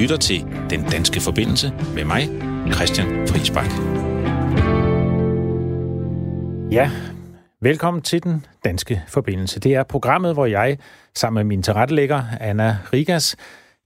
[0.00, 2.28] lytter til Den Danske Forbindelse med mig,
[2.74, 3.70] Christian Friisbak.
[6.72, 6.90] Ja,
[7.60, 9.60] velkommen til Den Danske Forbindelse.
[9.60, 10.78] Det er programmet, hvor jeg
[11.14, 13.36] sammen med min tilrettelægger, Anna Rigas,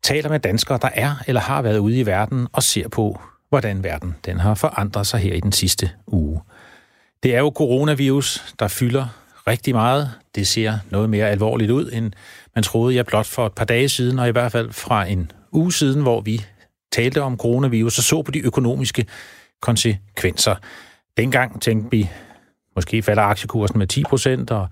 [0.03, 3.85] taler med danskere, der er eller har været ude i verden og ser på, hvordan
[3.85, 6.40] verden den har forandret sig her i den sidste uge.
[7.22, 9.07] Det er jo coronavirus, der fylder
[9.46, 10.11] rigtig meget.
[10.35, 12.12] Det ser noget mere alvorligt ud, end
[12.54, 15.31] man troede jeg blot for et par dage siden, og i hvert fald fra en
[15.54, 16.44] uge siden, hvor vi
[16.93, 19.07] talte om coronavirus og så på de økonomiske
[19.63, 20.54] konsekvenser.
[21.17, 22.11] Dengang tænkte vi,
[22.77, 24.68] måske falder aktiekursen med 10 procent og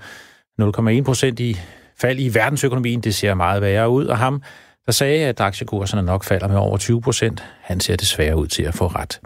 [0.63, 1.57] 0,1 procent i
[2.01, 3.01] fald i verdensøkonomien.
[3.01, 4.43] Det ser meget værre ud, og ham,
[4.87, 8.63] der sagde, at aktiekurserne nok falder med over 20 procent, han ser desværre ud til
[8.63, 9.21] at få ret.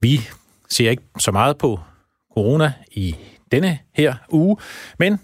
[0.00, 0.20] Vi
[0.68, 1.80] ser ikke så meget på
[2.34, 3.16] corona i
[3.52, 4.56] denne her uge,
[4.98, 5.20] men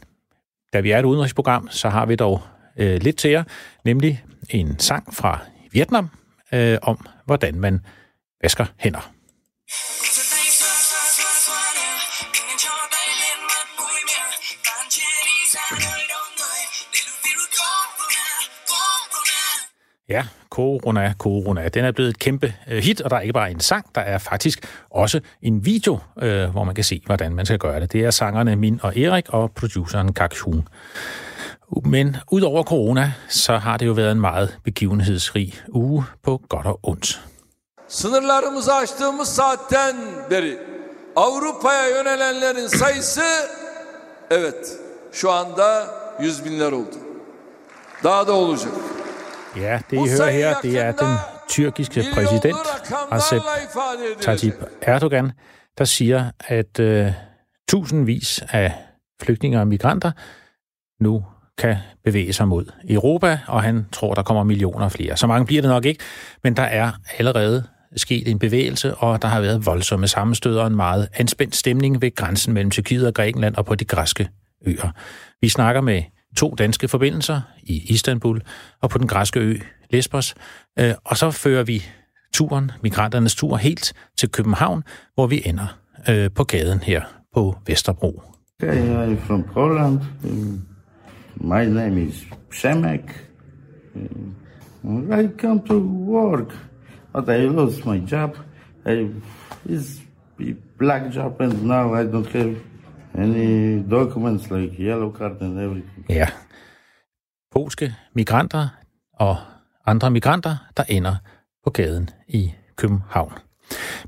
[0.73, 2.42] da vi er et udenrigsprogram, så har vi dog
[2.76, 3.45] øh, lidt til jer,
[3.84, 5.41] nemlig en sang fra
[5.73, 6.09] Vietnam
[6.52, 7.80] øh, om, hvordan man
[8.43, 9.12] vasker hænder.
[20.09, 21.68] Ja, Corona, Corona.
[21.68, 24.01] Den er blevet et kæmpe øh, hit, og der er ikke bare en sang, der
[24.01, 27.92] er faktisk også en video, øh, hvor man kan se, hvordan man skal gøre det.
[27.92, 30.68] Det er sangerne Min og Erik og produceren Kak Hun.
[31.84, 36.80] Men udover corona, så har det jo været en meget begivenhedsrig uge på godt og
[36.82, 37.20] ondt.
[37.88, 39.96] Sınırlarımızı açtığımız saatten
[40.30, 40.58] beri
[41.16, 43.48] Avrupa'ya yönelenlerin sayısı
[44.30, 44.80] evet
[45.12, 45.86] şu anda
[46.20, 46.96] yüz binler oldu.
[48.04, 48.73] Daha da olacak.
[49.56, 51.16] Ja, det I hører her, det er den
[51.48, 52.56] tyrkiske præsident
[53.12, 53.42] Recep
[54.20, 55.32] Tayyip Erdogan,
[55.78, 57.12] der siger, at uh,
[57.68, 58.73] tusindvis af
[59.23, 60.12] flygtninge og migranter
[61.01, 61.24] nu
[61.59, 65.16] kan bevæge sig mod Europa, og han tror, der kommer millioner flere.
[65.16, 66.04] Så mange bliver det nok ikke,
[66.44, 67.65] men der er allerede
[67.97, 72.14] sket en bevægelse, og der har været voldsomme sammenstød og en meget anspændt stemning ved
[72.14, 74.28] grænsen mellem Tyrkiet og Grækenland og på de græske
[74.66, 74.91] øer.
[75.41, 76.03] Vi snakker med
[76.36, 78.42] to danske forbindelser i Istanbul
[78.82, 79.59] og på den græske ø
[79.91, 80.34] Lesbos.
[80.78, 81.84] Øh, og så fører vi
[82.34, 84.82] turen, migranternes tur, helt til København,
[85.14, 85.78] hvor vi ender
[86.09, 87.03] øh, på gaden her
[87.34, 88.22] på Vesterbro.
[88.62, 90.00] Jeg er fra Poland.
[91.41, 93.10] My name is Przemek.
[95.10, 96.54] I come to work,
[97.12, 98.36] but I lost my job.
[98.86, 99.10] I,
[99.64, 100.00] it's
[100.41, 102.56] a black job, and now I don't have
[103.19, 106.04] any documents like yellow card and everything.
[106.08, 106.26] Ja.
[107.53, 108.68] Polske migranter
[109.12, 109.36] og
[109.86, 111.16] andre migranter, der ender
[111.64, 113.32] på gaden i København.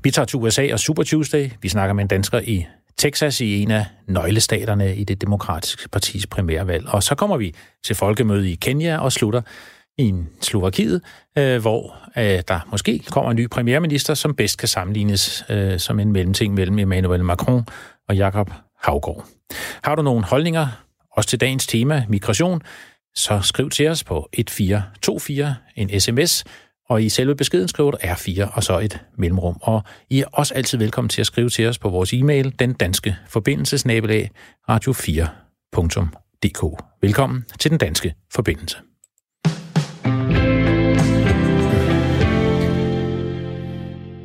[0.03, 1.49] Vi tager til USA og Super Tuesday.
[1.61, 2.65] Vi snakker med en dansker i
[2.99, 6.87] Texas i en af nøglestaterne i det demokratiske partis primærvalg.
[6.87, 7.55] Og så kommer vi
[7.85, 9.41] til folkemøde i Kenya og slutter
[9.97, 11.01] i Slovakiet,
[11.37, 15.99] øh, hvor øh, der måske kommer en ny premierminister, som bedst kan sammenlignes øh, som
[15.99, 17.65] en mellemting mellem Emmanuel Macron
[18.09, 18.51] og Jakob
[18.83, 19.25] Havgård.
[19.83, 20.67] Har du nogle holdninger,
[21.11, 22.61] også til dagens tema, migration,
[23.15, 26.43] så skriv til os på 1424, en sms,
[26.89, 29.57] og i selve beskeden skriver du R4 og så et mellemrum.
[29.61, 32.73] Og I er også altid velkommen til at skrive til os på vores e-mail, den
[32.73, 34.31] danske forbindelsesnabelag
[34.71, 36.83] radio4.dk.
[37.01, 38.77] Velkommen til den danske forbindelse.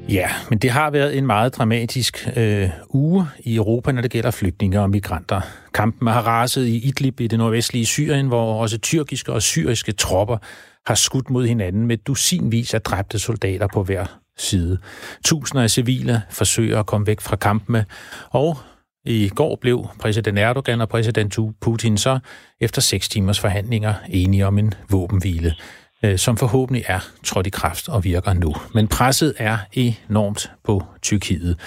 [0.08, 4.30] Ja, men det har været en meget dramatisk øh, uge i Europa, når det gælder
[4.30, 5.41] flygtninge og migranter.
[5.74, 10.36] Kampen har raset i Idlib i det nordvestlige Syrien, hvor også tyrkiske og syriske tropper
[10.87, 14.06] har skudt mod hinanden med dusinvis af dræbte soldater på hver
[14.37, 14.78] side.
[15.25, 17.84] Tusinder af civile forsøger at komme væk fra kampene,
[18.31, 18.59] og
[19.05, 22.19] i går blev præsident Erdogan og præsident Putin så
[22.61, 25.55] efter seks timers forhandlinger enige om en våbenhvile.
[26.05, 28.55] Øh, som forhåbentlig er trådt i kraft og virker nu.
[28.75, 31.59] Men presset er enormt på Tyrkiet,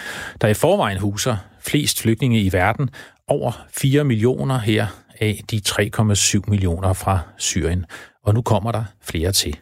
[0.41, 2.89] der i forvejen huser flest flygtninge i verden,
[3.27, 4.87] over 4 millioner her
[5.19, 7.85] af de 3,7 millioner fra Syrien.
[8.27, 9.57] Og nu kommer der flere til.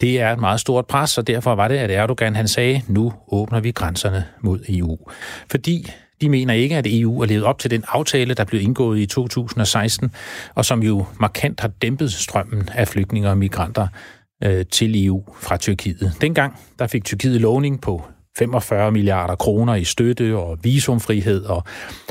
[0.00, 3.12] Det er et meget stort pres, og derfor var det, at Erdogan han sagde, nu
[3.28, 4.98] åbner vi grænserne mod EU.
[5.50, 5.90] Fordi
[6.20, 9.06] de mener ikke, at EU er levet op til den aftale, der blev indgået i
[9.06, 10.10] 2016,
[10.54, 13.86] og som jo markant har dæmpet strømmen af flygtninge og migranter
[14.44, 16.12] øh, til EU fra Tyrkiet.
[16.20, 18.04] Dengang der fik Tyrkiet lovning på
[18.38, 21.64] 45 milliarder kroner i støtte og visumfrihed, og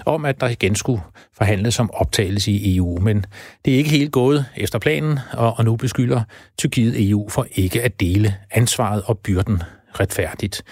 [0.06, 1.02] om at der igen skulle
[1.38, 3.00] forhandles om optagelse i EU.
[3.00, 3.26] Men
[3.66, 6.22] det er ikke helt gået efter planen, og, og nu beskylder
[6.58, 9.64] Tyrkiet EU for ikke at dele ansvaret og byrden
[10.00, 10.64] retfærdigt.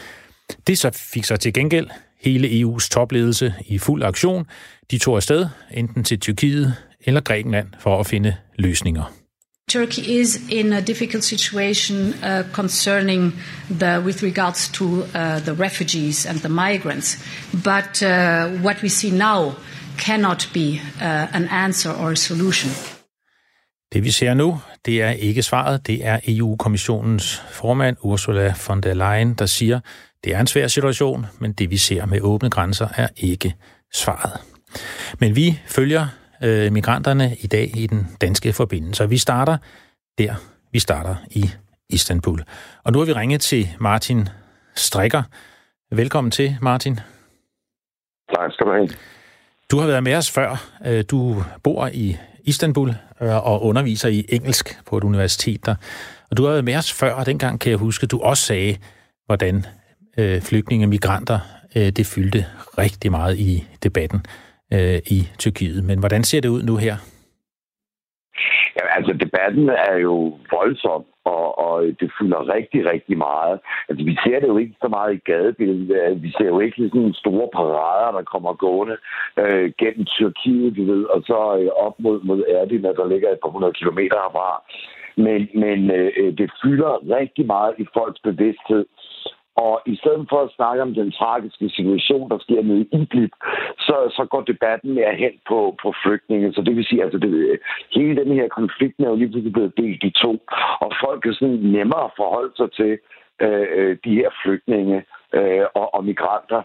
[0.67, 1.89] Det så fik sig til gengæld
[2.21, 4.45] hele EU's topledelse i fuld aktion.
[4.91, 9.24] De tog afsted, enten til Tyrkiet eller Grækenland, for at finde løsninger.
[9.67, 13.33] Turkey is in a difficult situation uh, concerning
[13.79, 17.17] the, with regards to uh, the refugees and the migrants.
[17.51, 19.55] But uh, what we see now
[19.97, 22.71] cannot be uh, an answer or a solution.
[23.93, 25.87] Det vi ser nu, det er ikke svaret.
[25.87, 29.79] Det er EU-kommissionens formand Ursula von der Leyen, der siger,
[30.23, 33.55] det er en svær situation, men det vi ser med åbne grænser er ikke
[33.93, 34.41] svaret.
[35.19, 36.07] Men vi følger
[36.43, 39.57] øh, migranterne i dag i den danske forbindelse, vi starter
[40.17, 40.33] der,
[40.71, 41.49] vi starter i
[41.89, 42.43] Istanbul.
[42.83, 44.29] Og nu har vi ringet til Martin
[44.75, 45.23] Strikker.
[45.91, 46.99] Velkommen til, Martin.
[48.35, 48.89] Tak skal du have.
[49.71, 50.69] Du har været med os før.
[50.85, 52.89] Øh, du bor i Istanbul
[53.21, 55.75] øh, og underviser i engelsk på et universitet der.
[56.31, 58.43] Og du har været med os før, og dengang kan jeg huske, at du også
[58.43, 58.77] sagde,
[59.25, 59.65] hvordan
[60.17, 61.39] øh, flygtninge og migranter,
[61.75, 62.45] det fyldte
[62.77, 64.25] rigtig meget i debatten
[64.73, 65.83] øh, i Tyrkiet.
[65.83, 66.95] Men hvordan ser det ud nu her?
[68.77, 70.15] Ja, altså debatten er jo
[70.51, 73.59] voldsom, og, og det fylder rigtig, rigtig meget.
[73.89, 76.01] Altså vi ser det jo ikke så meget i gadebilledet.
[76.01, 78.97] Altså, vi ser jo ikke sådan store parader, der kommer gående
[79.37, 83.39] øh, gennem Tyrkiet, du ved, og så øh, op mod, mod Erdina, der ligger et
[83.43, 84.63] par hundrede kilometer herfra.
[85.17, 88.85] Men, men øh, øh det fylder rigtig meget i folks bevidsthed.
[89.63, 93.31] Og i stedet for at snakke om den tragiske situation, der sker nede i Idlib,
[93.87, 96.53] så, så går debatten mere hen på, på flygtninge.
[96.53, 97.59] Så det vil sige, altså det,
[97.95, 100.31] hele den her konflikt er jo lige pludselig blevet delt i to.
[100.83, 102.91] Og folk er sådan nemmere at forholde sig til
[103.41, 104.97] øh, øh de her flygtninge
[105.33, 106.61] øh, og, og migranter.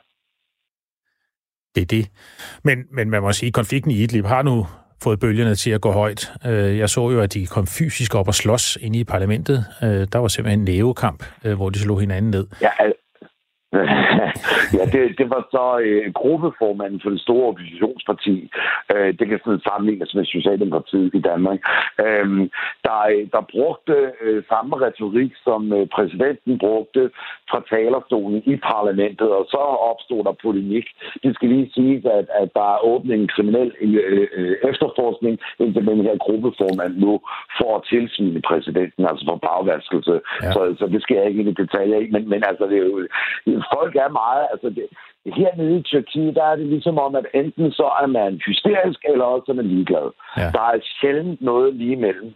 [1.74, 2.04] Det er det.
[2.64, 4.66] Men, men man må sige, at konflikten i Idlib har nu
[5.02, 6.32] fået bølgerne til at gå højt.
[6.46, 9.64] Øh, jeg så jo, at de kom fysisk op og slås inde i parlamentet.
[9.82, 12.46] Øh, der var simpelthen en nævekamp, øh, hvor de slog hinanden ned.
[12.62, 12.70] Ja,
[14.78, 18.50] ja, det, det var så øh, gruppeformanden for det store oppositionsparti.
[18.94, 21.60] Øh, det kan sådan sammenlignes med Socialdemokratiet i Danmark.
[22.04, 22.28] Øh,
[22.86, 22.98] der,
[23.34, 27.10] der brugte øh, samme retorik, som øh, præsidenten brugte
[27.50, 30.86] fra talerstolen i parlamentet, og så opstod der polemik.
[31.22, 35.86] Det skal lige sige, at, at der er åbnet en kriminel øh, øh, efterforskning, indtil
[35.86, 37.20] den her gruppeformand nu
[37.58, 40.14] får tilsvine præsidenten, altså for bagvaskelse.
[40.42, 40.52] Ja.
[40.52, 42.86] Så, så det skal jeg ikke ind i detaljer i, men, men altså, det er
[42.86, 43.08] jo
[43.74, 44.86] folk er meget, altså det,
[45.26, 49.24] hernede i Tyrkiet, der er det ligesom om, at enten så er man hysterisk, eller
[49.24, 50.10] også er man ligeglad.
[50.36, 50.50] Ja.
[50.56, 52.34] Der er sjældent noget lige imellem.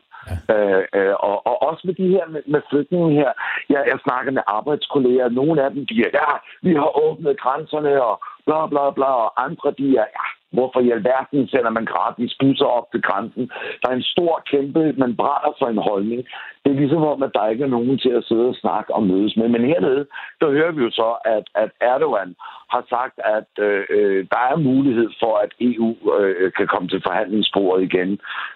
[0.48, 0.54] Ja.
[0.54, 3.32] Øh, øh, og, og også med de her med, med flygtninge her.
[3.68, 5.28] Jeg, jeg snakker med arbejdskolleger.
[5.28, 6.30] Nogle af dem, de er, ja,
[6.62, 10.26] vi har åbnet grænserne, og bla bla bla, og andre, de er, ja,
[10.56, 13.44] Hvorfor i alverden sender man gratis busser op til grænsen?
[13.80, 16.20] Der er en stor kæmpe, man brænder for en holdning.
[16.62, 19.02] Det er ligesom om, at der ikke er nogen til at sidde og snakke og
[19.02, 19.48] mødes med.
[19.48, 20.06] Men hernede,
[20.40, 22.34] der hører vi jo så, at, at Erdogan
[22.74, 27.02] har sagt, at øh, øh der er mulighed for, at EU øh, kan komme til
[27.06, 28.10] forhandlingsbordet igen.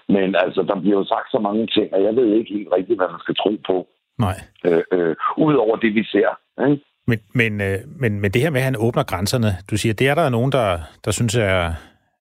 [0.08, 2.98] Men altså, der bliver jo sagt så mange ting, og jeg ved ikke helt rigtigt,
[2.98, 3.86] hvad man skal tro på.
[4.18, 4.36] Nej.
[4.66, 6.30] Øh, øh, Udover det, vi ser.
[6.66, 6.84] Ikke?
[7.08, 10.08] Men, men, øh, men, men det her med, at han åbner grænserne, du siger, det
[10.08, 11.72] er der nogen, der, der synes er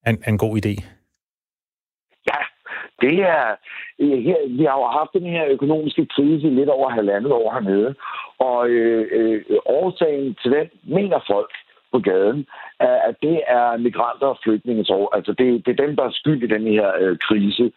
[0.08, 0.74] en, en god idé.
[2.30, 2.40] Ja,
[3.02, 3.46] det er...
[4.00, 7.96] Øh, her, vi har jo haft den her økonomiske krise lidt over halvandet år hernede,
[8.40, 11.52] og øh, øh, årsagen til den, mener folk
[11.92, 12.48] på gaden,
[12.80, 14.86] at det er migranter og flygtninge.
[15.14, 17.72] Altså det, det er dem, der er skyld i den her øh, krise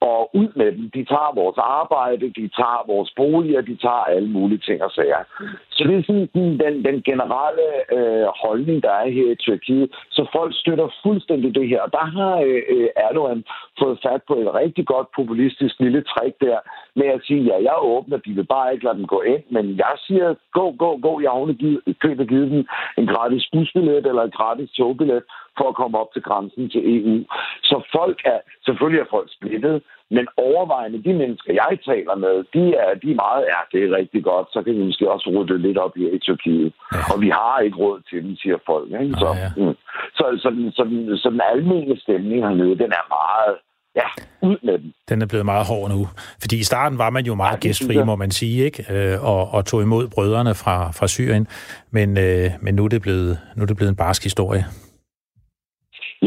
[0.00, 0.90] og ud med dem.
[0.96, 5.22] De tager vores arbejde, de tager vores boliger, de tager alle mulige ting og sager.
[5.70, 7.66] Så det er sådan den, den generelle
[7.96, 9.88] øh, holdning, der er her i Tyrkiet.
[10.10, 11.80] Så folk støtter fuldstændig det her.
[11.80, 13.44] Og der har øh, Erdogan
[13.78, 16.58] fået fat på et rigtig godt populistisk lille trick der,
[16.96, 19.76] med at sige, ja, jeg åbner, de vil bare ikke lade dem gå ind, men
[19.76, 22.66] jeg siger, gå, gå, gå, jeg har købet givet dem
[22.98, 25.22] en gratis busbillet eller en gratis togbillet,
[25.58, 27.16] for at komme op til grænsen til EU.
[27.62, 29.76] Så folk er, selvfølgelig er folk splittet,
[30.10, 33.96] men overvejende de mennesker, jeg taler med, de er, de er meget, ja, det er
[34.00, 36.72] rigtig godt, så kan vi måske også rydde lidt op i Tyrkiet.
[36.92, 36.98] Ja.
[37.12, 38.88] Og vi har ikke råd til dem, siger folk.
[39.02, 39.14] Ikke?
[39.22, 39.50] Så, ja, ja.
[39.56, 39.76] Mm.
[40.18, 40.82] så, så, så,
[41.16, 43.54] så, så den almindelige stemning hernede, den er meget,
[44.00, 44.08] ja,
[44.48, 44.94] ud med den.
[45.08, 46.08] Den er blevet meget hård nu.
[46.40, 48.80] Fordi i starten var man jo meget ja, gæstfri, må man sige, ikke?
[48.94, 51.46] Øh, og, og tog imod brødrene fra, fra Syrien.
[51.90, 54.64] Men, øh, men nu, er det blevet, nu er det blevet en barsk historie.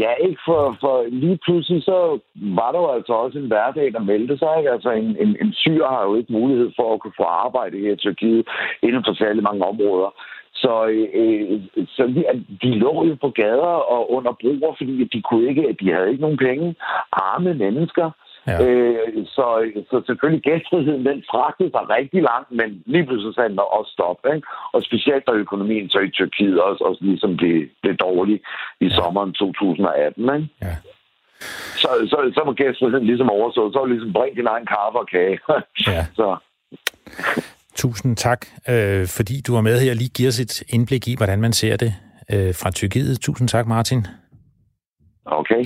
[0.02, 4.08] Ja, ikke for, for lige pludselig så var der jo altså også en hverdag, der
[4.12, 4.54] meldte sig.
[4.58, 4.70] Ikke?
[4.70, 7.92] Altså en, en, en syr har jo ikke mulighed for at kunne få arbejde her
[7.92, 8.48] i Tyrkiet
[8.82, 10.10] inden for særlig mange områder.
[10.52, 11.60] Så, øh,
[11.96, 12.24] så de,
[12.62, 16.22] de lå jo på gader og under broer, fordi de kunne ikke, de havde ikke
[16.22, 16.74] nogen penge.
[17.12, 18.10] Arme mennesker.
[18.48, 18.56] Ja.
[18.64, 19.46] Øh, så,
[19.90, 24.20] så selvfølgelig gæstfriheden, den fragtede sig rigtig langt, men lige pludselig sagde den også stop.
[24.34, 24.46] Ikke?
[24.74, 28.36] Og specielt da økonomien så i Tyrkiet også, også ligesom blev, blev dårlig
[28.80, 28.94] i ja.
[28.98, 30.22] sommeren 2018.
[30.22, 30.48] Ikke?
[30.62, 30.74] Ja.
[31.82, 33.72] så, så, så var gæstfriheden ligesom overstået.
[33.72, 35.38] Så var ligesom, bring din egen kaffe og kage.
[35.86, 36.02] Ja.
[36.20, 36.28] så.
[37.82, 41.14] Tusind tak, øh, fordi du var med her og lige giver os et indblik i,
[41.16, 41.92] hvordan man ser det
[42.32, 43.20] øh, fra Tyrkiet.
[43.20, 44.06] Tusind tak, Martin.
[45.24, 45.64] Okay.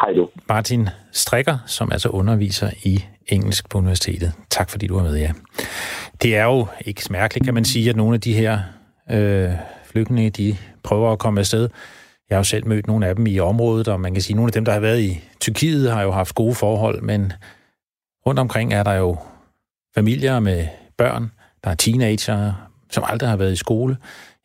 [0.00, 0.28] Hej du.
[0.48, 4.32] Martin Strikker, som altså underviser i engelsk på universitetet.
[4.50, 5.32] Tak fordi du var med, ja.
[6.22, 8.60] Det er jo ikke mærkeligt, kan man sige, at nogle af de her
[9.10, 9.50] øh,
[9.84, 11.68] flygtninge, de prøver at komme afsted.
[12.30, 14.36] Jeg har jo selv mødt nogle af dem i området, og man kan sige, at
[14.36, 17.32] nogle af dem, der har været i Tyrkiet, har jo haft gode forhold, men
[18.26, 19.16] rundt omkring er der jo
[19.94, 20.66] familier med
[20.98, 21.30] børn,
[21.64, 22.52] der er teenager,
[22.90, 23.96] som aldrig har været i skole.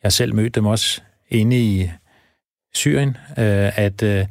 [0.02, 1.90] Jeg har selv mødt dem også inde i
[2.74, 4.26] Syrien, øh, at øh,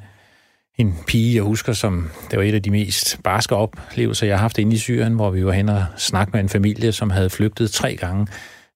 [0.78, 4.42] en pige, jeg husker, som det var et af de mest barske oplevelser, jeg har
[4.42, 7.30] haft inde i Syrien, hvor vi var hen og snakke med en familie, som havde
[7.30, 8.28] flygtet tre gange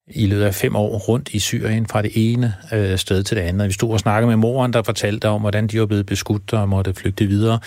[0.07, 3.43] i løbet af fem år rundt i Syrien fra det ene øh, sted til det
[3.43, 3.67] andet.
[3.67, 6.69] Vi stod og snakkede med moren, der fortalte om, hvordan de var blevet beskudt og
[6.69, 7.59] måtte flygte videre.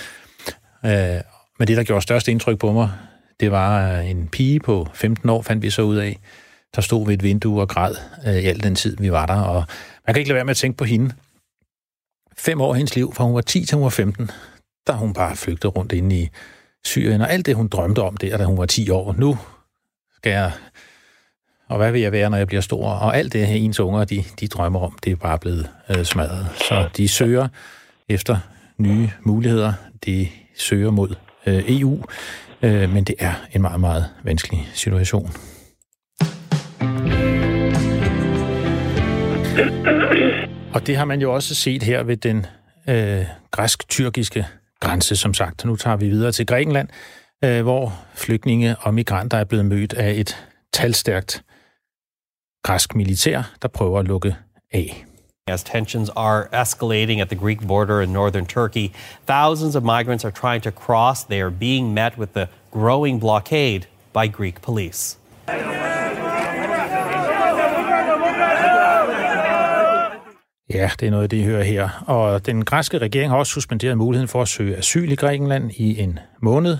[0.84, 1.20] Øh,
[1.58, 2.90] men det, der gjorde størst indtryk på mig,
[3.40, 6.18] det var en pige på 15 år, fandt vi så ud af,
[6.76, 7.94] der stod ved et vindue og græd
[8.26, 9.40] øh, i al den tid, vi var der.
[9.40, 9.64] Og
[10.06, 11.12] man kan ikke lade være med at tænke på hende.
[12.38, 14.30] Fem år af hendes liv, fra hun var 10 til hun var 15,
[14.86, 16.28] der hun bare flygtet rundt inde i
[16.84, 19.14] Syrien, og alt det, hun drømte om der, da hun var 10 år.
[19.18, 19.38] Nu
[20.16, 20.52] skal jeg
[21.72, 22.88] og hvad vil jeg være, når jeg bliver stor?
[22.88, 26.04] Og alt det her, ens unger, de, de drømmer om, det er bare blevet øh,
[26.04, 26.46] smadret.
[26.56, 27.48] Så de søger
[28.08, 28.38] efter
[28.78, 29.72] nye muligheder.
[30.06, 31.14] De søger mod
[31.46, 32.04] øh, EU,
[32.62, 35.30] øh, men det er en meget, meget vanskelig situation.
[40.74, 42.46] Og det har man jo også set her ved den
[42.88, 44.46] øh, græsk-tyrkiske
[44.80, 45.64] grænse, som sagt.
[45.64, 46.88] Nu tager vi videre til Grækenland,
[47.44, 51.44] øh, hvor flygtninge og migranter er blevet mødt af et talstærkt
[52.62, 54.36] græsk militær, der prøver at lukke
[54.72, 55.04] af.
[55.46, 58.90] As tensions are escalating at the Greek border in northern Turkey,
[59.26, 61.24] thousands of migrants are trying to cross.
[61.24, 63.80] They are being met with the growing blockade
[64.14, 65.18] by Greek police.
[70.74, 72.04] Ja, det er noget, det I hører her.
[72.06, 76.00] Og den græske regering har også suspenderet muligheden for at søge asyl i Grækenland i
[76.00, 76.78] en måned.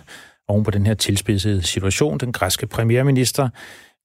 [0.49, 3.49] Oven på den her tilspidsede situation, den græske premierminister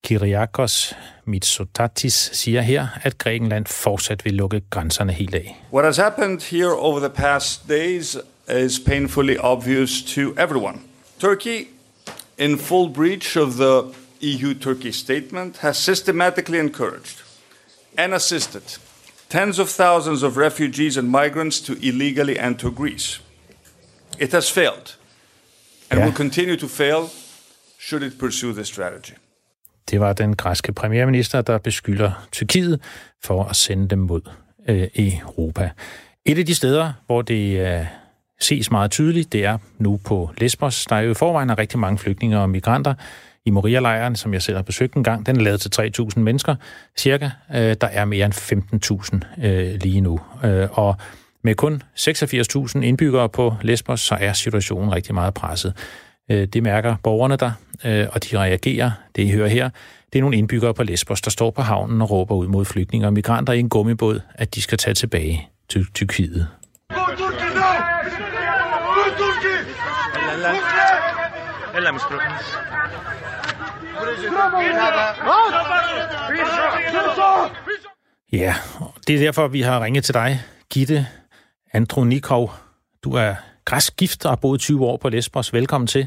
[0.08, 0.94] Kyriakos
[1.26, 5.64] Mitsotakis siger her, at Grækenland fortsat vil lukke grænserne helt af.
[5.74, 8.18] What has happened here over the past days
[8.66, 10.78] is painfully obvious to everyone.
[11.20, 11.68] Turkey,
[12.38, 13.82] in full breach of the
[14.22, 17.24] EU-Turkey statement, has systematically encouraged
[17.98, 18.80] and assisted
[19.30, 23.22] tens of thousands of refugees and migrants to illegally enter Greece.
[24.20, 24.98] It has failed
[25.90, 26.06] and yeah.
[26.06, 27.10] will continue to fail
[27.80, 29.14] should it pursue this strategy.
[29.90, 32.82] Det var den græske premierminister, der beskylder Tyrkiet
[33.24, 34.22] for at sende dem mod
[34.68, 35.70] øh, Europa.
[36.26, 37.86] Et af de steder, hvor det øh,
[38.40, 40.86] ses meget tydeligt, det er nu på Lesbos.
[40.86, 42.94] Der er jo i forvejen rigtig mange flygtninge og migranter
[43.48, 45.26] i Moria-lejren, som jeg selv har besøgt en gang.
[45.26, 46.56] Den er lavet til 3.000 mennesker
[46.98, 47.30] cirka.
[47.56, 48.34] Øh, der er mere end
[49.42, 50.20] 15.000 øh, lige nu.
[50.44, 50.96] Øh, og
[51.44, 55.74] med kun 86.000 indbyggere på Lesbos, så er situationen rigtig meget presset.
[56.32, 57.52] Øh, det mærker borgerne der,
[57.86, 58.92] øh, og de reagerer.
[59.16, 59.70] Det I hører her,
[60.14, 63.08] det er nogle indbyggere på Lesbos, der står på havnen og råber ud mod flygtninge
[63.08, 66.48] og migranter i en gummibåd, at de skal tage tilbage til Tyrkiet.
[71.76, 71.92] Eller
[78.34, 78.54] Ja,
[79.08, 80.32] det er derfor, vi har ringet til dig,
[80.74, 81.00] Gitte
[81.74, 82.44] Andronikov.
[83.04, 83.32] Du er
[83.70, 85.54] græsk gift og har boet 20 år på Lesbos.
[85.54, 86.04] Velkommen til.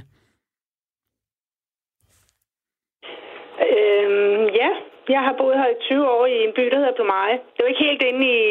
[3.69, 4.71] Øhm, ja,
[5.15, 7.39] jeg har boet her i 20 år i en by, der hedder Plumage.
[7.53, 8.43] Det er ikke helt inde i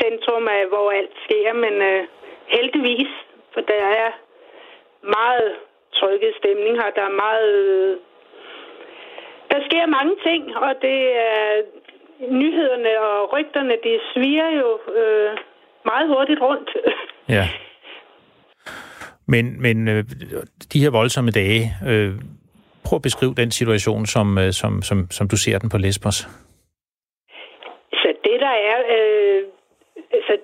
[0.00, 2.02] centrum af, hvor alt sker, men øh,
[2.56, 3.10] heldigvis,
[3.52, 4.10] for der er
[5.18, 5.48] meget
[5.98, 6.90] trykket stemning her.
[6.98, 7.98] Der er meget...
[9.52, 10.98] Der sker mange ting, og det
[11.30, 11.62] er
[12.40, 14.68] nyhederne og rygterne, de sviger jo
[15.00, 15.30] øh,
[15.84, 16.70] meget hurtigt rundt.
[17.28, 17.48] Ja.
[19.32, 20.04] Men, men øh,
[20.72, 22.12] de her voldsomme dage, øh,
[22.86, 26.16] prøv at beskrive den situation, som, øh, som, som, som du ser den på Lesbos.
[28.00, 29.42] Så det der er, øh,
[30.26, 30.34] så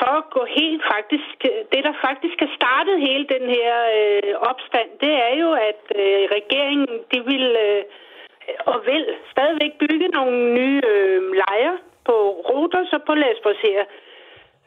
[0.00, 1.36] for at gå helt faktisk,
[1.72, 6.22] det der faktisk har startet hele den her øh, opstand, det er jo, at øh,
[6.36, 7.82] regeringen, de vil øh,
[8.70, 11.78] og vil stadigvæk bygge nogle nye øh, lejre
[12.08, 12.16] på
[12.48, 13.80] Rodos og på Lesbos her.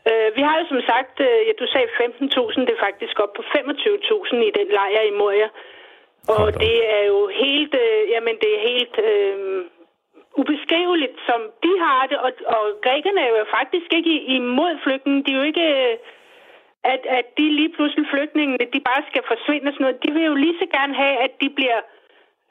[0.09, 3.33] Øh, vi har jo som sagt, øh, ja, du sagde 15.000, det er faktisk op
[3.33, 5.49] på 25.000 i den lejr i Moria.
[6.37, 9.37] Og det er jo helt, øh, jamen det er helt øh,
[10.41, 12.17] ubeskriveligt, som de har det.
[12.25, 15.23] Og, og grækerne er jo faktisk ikke imod flygtninge.
[15.25, 15.67] De er jo ikke,
[16.83, 20.03] at, at de lige pludselig flygtningene, de bare skal forsvinde og sådan noget.
[20.03, 21.79] De vil jo lige så gerne have, at de bliver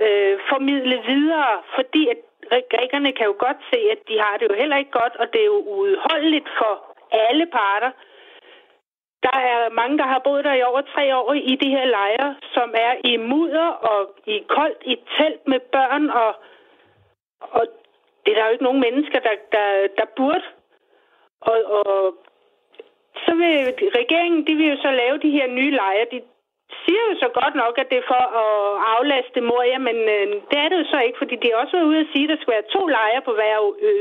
[0.05, 2.19] øh, formidle videre, fordi at
[2.73, 5.41] grækerne kan jo godt se, at de har det jo heller ikke godt, og det
[5.41, 6.73] er jo udholdeligt for
[7.13, 7.91] alle parter.
[9.23, 12.37] Der er mange, der har boet der i over tre år i de her lejre,
[12.55, 16.35] som er i mudder og i koldt i telt med børn, og,
[17.41, 17.67] og
[18.25, 20.47] det er der jo ikke nogen mennesker, der, der, der burde.
[21.41, 22.15] Og, og
[23.25, 26.07] så vil regeringen, de vil jo så lave de her nye lejre.
[26.11, 26.21] De
[26.83, 28.55] siger jo så godt nok, at det er for at
[28.95, 32.01] aflaste Moria, men øh, det er det jo så ikke, fordi de er også ude
[32.05, 33.57] at sige, at der skal være to lejre på hver
[33.91, 33.93] ø.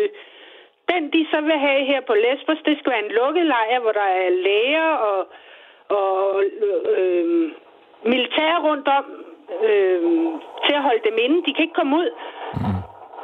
[0.92, 3.92] Den, de så vil have her på Lesbos, det skal være en lukket lejr, hvor
[3.92, 5.20] der er læger og,
[5.98, 6.44] og
[6.98, 7.52] øh,
[8.04, 9.06] militær rundt om
[9.68, 10.02] øh,
[10.66, 11.38] til at holde dem inde.
[11.46, 12.10] De kan ikke komme ud.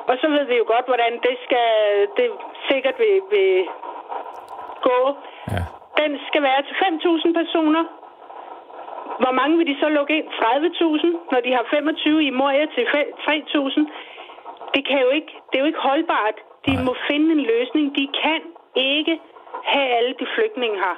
[0.10, 1.70] Og så ved vi jo godt, hvordan det skal
[2.18, 2.28] det
[2.70, 3.66] sikkert vil, vil
[4.90, 5.00] gå.
[5.52, 5.64] Ja.
[6.02, 7.84] Den skal være til 5.000 personer.
[9.24, 10.28] Hvor mange vil de så lukke ind?
[10.28, 13.80] 30.000, når de har 25 i Moria til 3.000.
[14.76, 16.38] Det kan jo ikke, det er jo ikke holdbart.
[16.66, 16.84] De Nej.
[16.84, 17.96] må finde en løsning.
[18.00, 18.42] De kan
[18.76, 19.20] ikke
[19.64, 20.96] have alle de flygtninge her.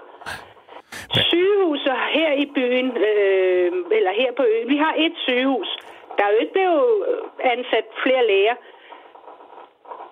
[1.29, 5.69] Sygehuset her i byen, øh, eller her på øen, vi har et sygehus.
[6.17, 7.05] Der er jo ikke blevet
[7.53, 8.55] ansat flere læger.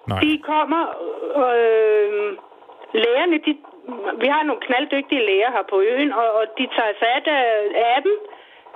[0.08, 0.20] Nej.
[0.20, 0.84] De kommer,
[1.44, 2.38] øh,
[2.94, 3.58] lægerne, de,
[4.24, 7.24] vi har nogle knalddygtige læger her på øen, og, og de tager sig af,
[7.96, 8.16] af dem,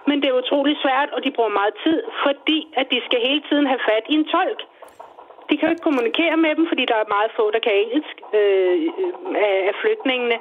[0.07, 3.41] men det er utrolig svært, og de bruger meget tid, fordi at de skal hele
[3.49, 4.61] tiden have fat i en tolk.
[5.49, 8.15] De kan jo ikke kommunikere med dem, fordi der er meget få, der kan engelsk
[8.39, 8.75] øh,
[9.47, 10.37] af, af flygtningene.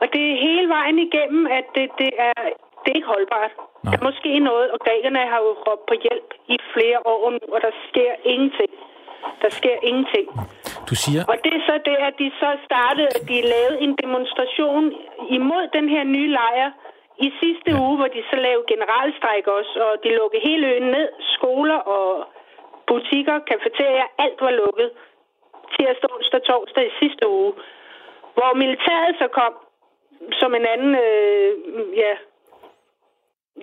[0.00, 2.38] Og det er hele vejen igennem, at det, det, er,
[2.82, 3.52] det er ikke holdbart.
[3.56, 3.90] Nej.
[3.90, 7.40] Der er måske noget, og grækerne har jo råbt på hjælp i flere år nu,
[7.54, 8.72] og der sker ingenting.
[9.42, 10.26] Der sker ingenting.
[10.90, 11.20] Du siger...
[11.32, 14.84] Og det er så det, at de så startede, at de lavede en demonstration
[15.38, 16.70] imod den her nye lejr
[17.26, 17.80] i sidste ja.
[17.82, 21.08] uge, hvor de så lavede generalstræk også, og de lukkede hele øen ned.
[21.36, 22.08] Skoler og
[22.86, 24.90] butikker, kafeterier, alt var lukket.
[25.72, 27.52] Tirsdag, onsdag, torsdag i sidste uge.
[28.36, 29.54] Hvor militæret så kom
[30.40, 31.52] som en anden, øh,
[32.02, 32.14] ja,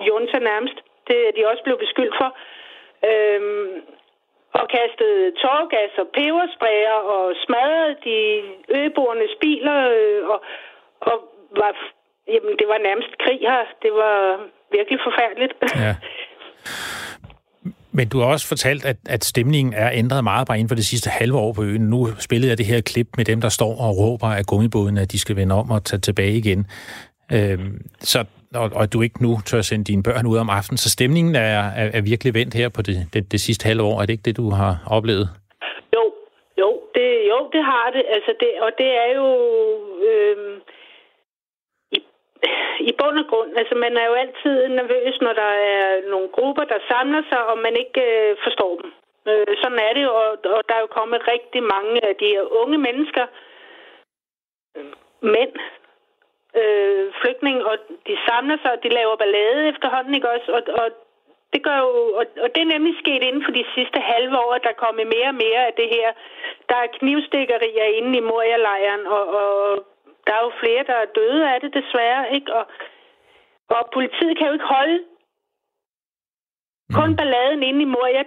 [0.07, 0.77] junta nærmest.
[1.07, 2.29] Det er de også blevet beskyldt for.
[3.09, 3.81] Øhm,
[4.65, 8.17] og kastede tårgas og pebersprayer og smadrede de
[8.81, 10.39] øboernes biler øh, og,
[11.09, 11.17] og
[11.59, 11.71] var,
[12.33, 13.63] jamen, det var nærmest krig her.
[13.83, 14.17] Det var
[14.77, 15.53] virkelig forfærdeligt.
[15.85, 15.95] Ja.
[17.97, 20.85] Men du har også fortalt, at, at stemningen er ændret meget bare inden for det
[20.85, 21.81] sidste halve år på øen.
[21.81, 25.11] Nu spillede jeg det her klip med dem, der står og råber af gummibåden, at
[25.11, 26.67] de skal vende om og tage tilbage igen.
[27.31, 28.25] Øhm, så
[28.61, 30.77] og, og du ikke nu tør sende dine børn ud om aftenen.
[30.77, 33.95] Så stemningen er, er, er virkelig vendt her på det, det, det sidste halve år.
[34.01, 35.27] Er det ikke det, du har oplevet?
[35.95, 36.03] Jo,
[36.61, 38.03] jo, det, jo, det har det.
[38.15, 39.27] Altså det og det er jo
[40.09, 40.37] øh,
[41.97, 41.99] i,
[42.89, 43.51] i bund og grund.
[43.61, 47.57] Altså man er jo altid nervøs, når der er nogle grupper, der samler sig, og
[47.57, 48.91] man ikke øh, forstår dem.
[49.29, 52.27] Øh, sådan er det jo, og, og der er jo kommet rigtig mange af de
[52.35, 53.25] her unge mennesker,
[54.77, 54.85] øh,
[55.21, 55.53] mænd,
[56.61, 60.49] øh, flygtninge, og de samler sig, og de laver ballade efterhånden, ikke også?
[60.57, 60.87] Og, og
[61.53, 61.89] det gør jo,
[62.19, 64.83] og, og det er nemlig sket inden for de sidste halve år, at der er
[64.85, 66.09] kommet mere og mere af det her.
[66.69, 69.49] Der er knivstikkerier inde i Moria-lejren, og, og
[70.27, 72.53] der er jo flere, der er døde af det desværre, ikke?
[72.53, 72.65] Og,
[73.69, 74.99] og politiet kan jo ikke holde
[76.93, 77.15] kun mm.
[77.15, 78.23] balladen inde i Moria.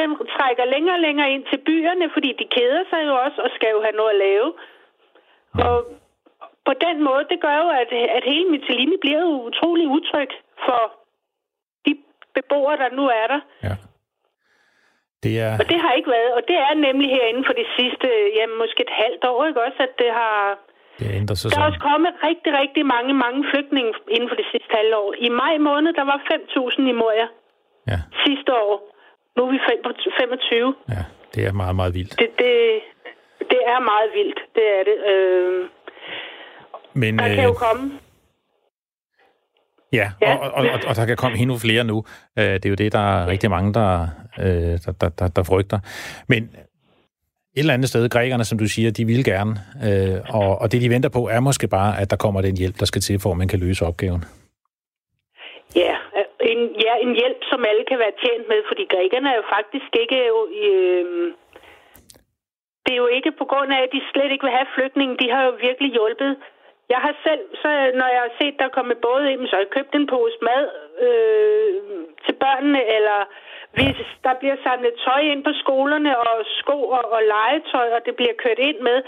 [0.00, 3.50] Den trækker længere og længere ind til byerne, fordi de keder sig jo også og
[3.54, 4.52] skal jo have noget at lave.
[5.66, 5.76] Og
[6.68, 10.30] på den måde, det gør jo, at, at hele Mytilini bliver jo utrolig utryg
[10.66, 10.82] for
[11.86, 11.92] de
[12.34, 13.40] beboere, der nu er der.
[13.66, 13.74] Ja.
[15.22, 15.52] Det er...
[15.60, 18.80] Og det har ikke været, og det er nemlig herinde for de sidste, ja, måske
[18.88, 20.36] et halvt år, ikke også, at det har...
[20.98, 24.46] Det ændrer sig Der er også kommet rigtig, rigtig mange, mange flygtninge inden for det
[24.52, 25.10] sidste halve år.
[25.26, 27.28] I maj måned, der var 5.000 i Moria.
[27.90, 27.98] Ja.
[28.26, 28.74] Sidste år.
[29.36, 29.60] Nu er vi
[30.18, 30.74] 25.
[30.94, 31.02] Ja,
[31.34, 32.14] det er meget, meget vildt.
[32.20, 32.54] Det, det,
[33.52, 34.96] det er meget vildt, det er det.
[35.12, 35.68] Øh,
[37.00, 37.84] men, der kan øh, jo komme.
[39.92, 40.34] Ja, ja.
[40.34, 42.04] Og, og, og, og der kan komme endnu flere nu.
[42.38, 44.08] Øh, det er jo det, der er rigtig mange, der,
[44.38, 45.78] øh, der, der, der, der frygter.
[46.28, 46.42] Men
[47.56, 49.52] et eller andet sted, grækerne, som du siger, de vil gerne.
[49.86, 52.76] Øh, og, og det, de venter på, er måske bare, at der kommer den hjælp,
[52.80, 54.24] der skal til, for at man kan løse opgaven.
[55.76, 55.94] Ja,
[56.52, 59.90] en, ja, en hjælp, som alle kan være tjent med, fordi grækerne er jo faktisk
[60.02, 60.18] ikke...
[60.64, 61.32] Øh,
[62.84, 65.14] det er jo ikke på grund af, at de slet ikke vil have flygtninge.
[65.22, 66.32] De har jo virkelig hjulpet
[66.92, 67.68] jeg har selv, så
[68.00, 70.64] når jeg har set, der kommer både ind, så har jeg købt en pose mad
[71.06, 71.72] øh,
[72.24, 73.18] til børnene, eller
[73.76, 78.16] hvis der bliver samlet tøj ind på skolerne, og sko og, og legetøj, og det
[78.16, 78.98] bliver kørt ind med.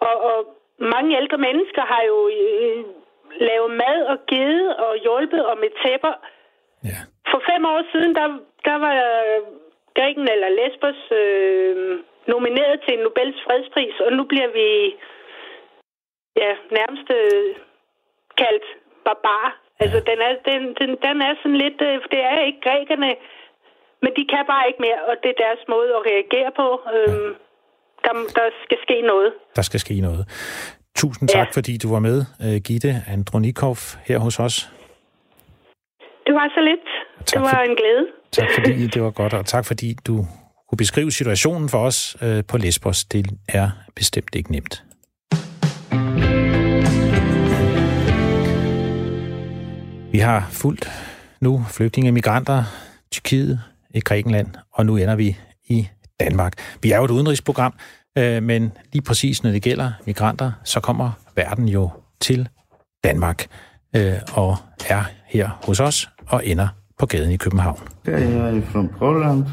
[0.00, 0.38] Og, og
[0.78, 2.84] mange ældre mennesker har jo øh,
[3.48, 6.14] lave mad og givet og hjulpet og med tæpper.
[6.84, 7.00] Ja.
[7.30, 8.26] For fem år siden, der,
[8.64, 8.94] der var
[9.96, 11.98] Græken eller Lesbos øh,
[12.32, 14.68] nomineret til Nobels fredspris, og nu bliver vi
[16.42, 17.48] ja, nærmest øh,
[18.42, 18.66] kaldt
[19.06, 19.46] barbar.
[19.82, 21.78] Altså, den er, den, den, den er sådan lidt...
[21.88, 23.10] Øh, det er ikke grækerne,
[24.02, 26.68] men de kan bare ikke mere, og det er deres måde at reagere på.
[26.94, 27.30] Øhm,
[28.04, 29.30] der, der skal ske noget.
[29.56, 30.22] Der skal ske noget.
[30.96, 31.58] Tusind tak, ja.
[31.58, 33.76] fordi du var med, uh, Gitte Andronikov,
[34.08, 34.56] her hos os.
[36.26, 36.86] Det var så lidt.
[37.26, 38.06] Tak det var for, en glæde.
[38.32, 40.16] Tak fordi det var godt, og tak fordi du
[40.68, 43.04] kunne beskrive situationen for os uh, på Lesbos.
[43.04, 44.85] Det er bestemt ikke nemt.
[50.16, 50.90] Vi har fulgt
[51.40, 52.64] nu flygtninge og migranter,
[53.10, 53.60] Tyrkiet,
[53.94, 55.36] i Grækenland, og nu ender vi
[55.68, 55.88] i
[56.20, 56.52] Danmark.
[56.82, 57.74] Vi er jo et udenrigsprogram,
[58.18, 62.48] øh, men lige præcis når det gælder migranter, så kommer verden jo til
[63.04, 63.46] Danmark
[63.96, 64.56] øh, og
[64.88, 67.80] er her hos os og ender på gaden i København.
[68.06, 69.44] Jeg er fra Poland.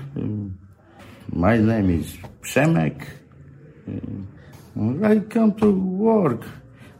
[1.27, 3.19] My name is Przemek.
[5.13, 6.49] I come to work,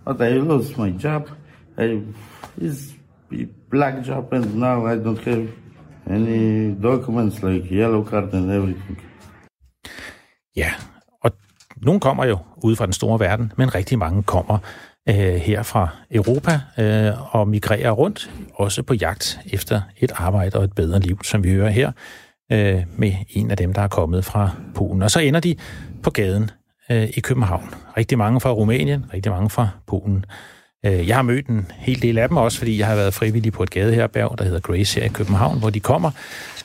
[0.06, 1.30] but I lost my job.
[1.78, 2.02] I,
[2.58, 2.93] it's
[3.72, 5.48] black job and now I don't have
[6.10, 9.02] any documents like yellow card and everything.
[10.56, 10.72] Ja,
[11.24, 11.32] og
[11.82, 14.58] nogle kommer jo ude fra den store verden, men rigtig mange kommer
[15.10, 20.63] øh, her fra Europa øh, og migrerer rundt, også på jagt efter et arbejde og
[20.63, 21.91] et bedre liv, som vi hører her
[22.52, 25.02] øh, med en af dem, der er kommet fra Polen.
[25.02, 25.56] Og så ender de
[26.04, 26.52] på gaden
[26.91, 27.69] øh, i København.
[27.98, 30.26] Rigtig mange fra Rumænien, rigtig mange fra Polen.
[30.86, 33.54] Øh, jeg har mødt en hel del af dem også, fordi jeg har været frivillig
[33.54, 36.12] på et gadeherberg, der hedder Grace her i København, hvor de kommer.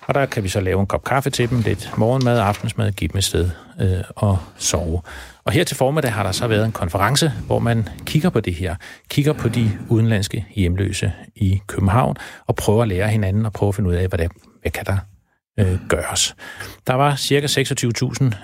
[0.07, 3.09] Og der kan vi så lave en kop kaffe til dem, lidt morgenmad, aftensmad, give
[3.09, 3.50] dem et sted
[3.81, 5.00] øh, og sove.
[5.44, 8.54] Og her til formiddag har der så været en konference, hvor man kigger på det
[8.54, 8.76] her,
[9.11, 13.74] kigger på de udenlandske hjemløse i København, og prøver at lære hinanden og prøve at
[13.74, 14.28] finde ud af, hvad, der,
[14.62, 14.96] hvad kan der
[15.59, 16.37] øh, gøres.
[16.87, 17.46] Der var ca.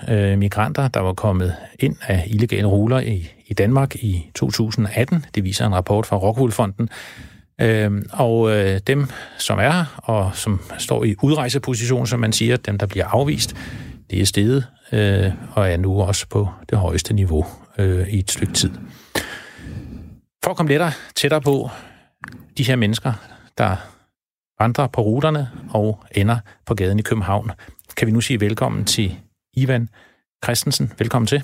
[0.07, 5.25] 26.000 øh, migranter, der var kommet ind af illegale ruller i, i Danmark i 2018.
[5.35, 6.89] Det viser en rapport fra Rockwoolfonden.
[7.61, 12.57] Øh, og øh, dem, som er her, og som står i udrejseposition, som man siger,
[12.57, 13.55] dem, der bliver afvist,
[14.09, 17.45] det er steget øh, og er nu også på det højeste niveau
[17.77, 18.71] øh, i et stykke tid.
[20.43, 21.69] For at komme lettere tættere på
[22.57, 23.13] de her mennesker,
[23.57, 23.75] der
[24.59, 27.51] vandrer på ruterne og ender på gaden i København,
[27.97, 29.17] kan vi nu sige velkommen til
[29.53, 29.89] Ivan
[30.43, 30.91] Christensen.
[30.97, 31.43] Velkommen til.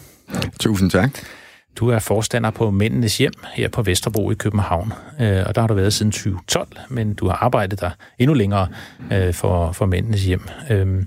[0.59, 1.40] Tusind tak.
[1.75, 5.67] Du er forstander på Mændenes Hjem her på Vesterbro i København, øh, og der har
[5.67, 8.67] du været siden 2012, men du har arbejdet der endnu længere
[9.11, 10.47] øh, for, for Mændenes Hjem.
[10.71, 11.03] Øh,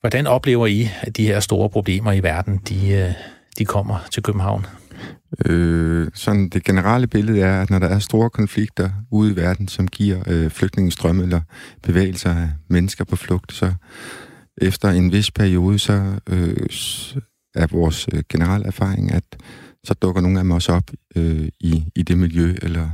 [0.00, 3.12] hvordan oplever I, at de her store problemer i verden, de, øh,
[3.58, 4.66] de kommer til København?
[5.46, 9.68] Øh, sådan det generelle billede er, at når der er store konflikter ude i verden,
[9.68, 11.40] som giver øh, flygtningestrømme eller
[11.82, 13.72] bevægelser af mennesker på flugt, så
[14.56, 16.56] efter en vis periode, så øh,
[17.58, 19.24] er vores øh, generelle erfaring, at
[19.84, 22.90] så dukker nogle af dem også op øh, i, i det miljø, eller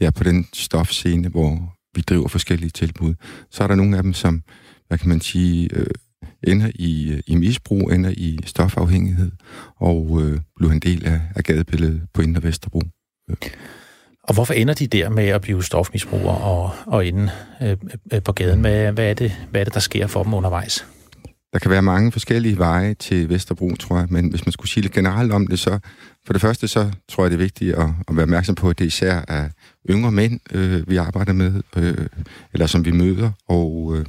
[0.00, 3.14] ja, på den stofscene, hvor vi driver forskellige tilbud.
[3.50, 4.42] Så er der nogle af dem, som,
[4.88, 5.86] hvad kan man sige, øh,
[6.42, 9.32] ender i, øh, i misbrug, ender i stofafhængighed,
[9.76, 12.80] og øh, bliver en del af, af gadebilledet på Indre Vesterbro.
[14.22, 17.30] Og hvorfor ender de der med at blive stofmisbrugere og, og ende
[17.62, 17.76] øh,
[18.12, 18.60] øh, på gaden?
[18.60, 20.86] Hvad, hvad, er det, hvad er det, der sker for dem undervejs?
[21.54, 24.82] Der kan være mange forskellige veje til Vesterbro, tror jeg, men hvis man skulle sige
[24.82, 25.78] lidt generelt om det, så
[26.26, 28.78] for det første, så tror jeg, det er vigtigt at, at være opmærksom på, at
[28.78, 29.48] det især er
[29.90, 32.06] yngre mænd, øh, vi arbejder med, øh,
[32.52, 34.06] eller som vi møder, og øh,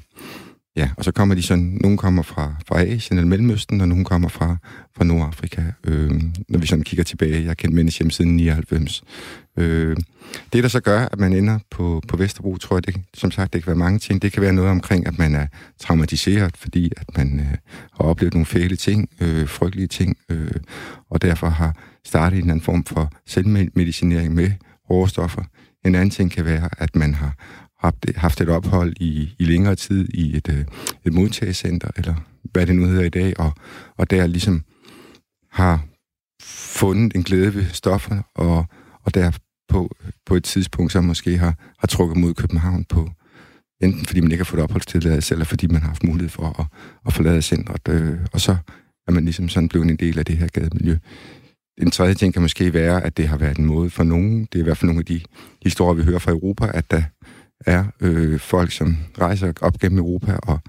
[0.75, 4.05] ja, og så kommer de sådan, nogle kommer fra, fra Asien eller Mellemøsten, og nogle
[4.05, 4.57] kommer fra,
[4.97, 6.11] fra Nordafrika, øh,
[6.49, 7.39] når vi sådan kigger tilbage.
[7.39, 9.03] Jeg har kendt mennesker siden 99.
[9.57, 9.97] Øh,
[10.53, 13.53] det, der så gør, at man ender på, på Vesterbro, tror jeg, det, som sagt,
[13.53, 14.21] det kan være mange ting.
[14.21, 15.47] Det kan være noget omkring, at man er
[15.79, 17.57] traumatiseret, fordi at man øh,
[17.91, 20.51] har oplevet nogle fæle ting, øh, frygtelige ting, øh,
[21.09, 24.51] og derfor har startet en anden form for selvmedicinering med
[24.89, 25.43] råstoffer.
[25.85, 27.35] En anden ting kan være, at man har
[27.79, 30.65] haft, haft et ophold i, i længere tid i et, øh,
[31.05, 33.53] et modtagecenter, eller hvad det nu hedder i dag, og,
[33.97, 34.63] og der ligesom
[35.51, 35.85] har
[36.43, 38.65] fundet en glæde ved stoffer, og,
[39.03, 39.31] og der
[39.69, 43.09] på, på et tidspunkt, som måske har, har trukket mod København på,
[43.81, 46.65] enten fordi man ikke har fået opholdstilladelse, eller fordi man har haft mulighed for at,
[47.05, 48.57] at forlade centret, øh, og så
[49.07, 50.97] er man ligesom sådan blevet en del af det her gademiljø.
[51.77, 54.55] En tredje ting kan måske være, at det har været en måde for nogen, det
[54.55, 55.21] er i hvert fald nogle af de
[55.63, 57.03] historier, vi hører fra Europa, at der
[57.65, 60.59] er øh, folk, som rejser op gennem Europa og,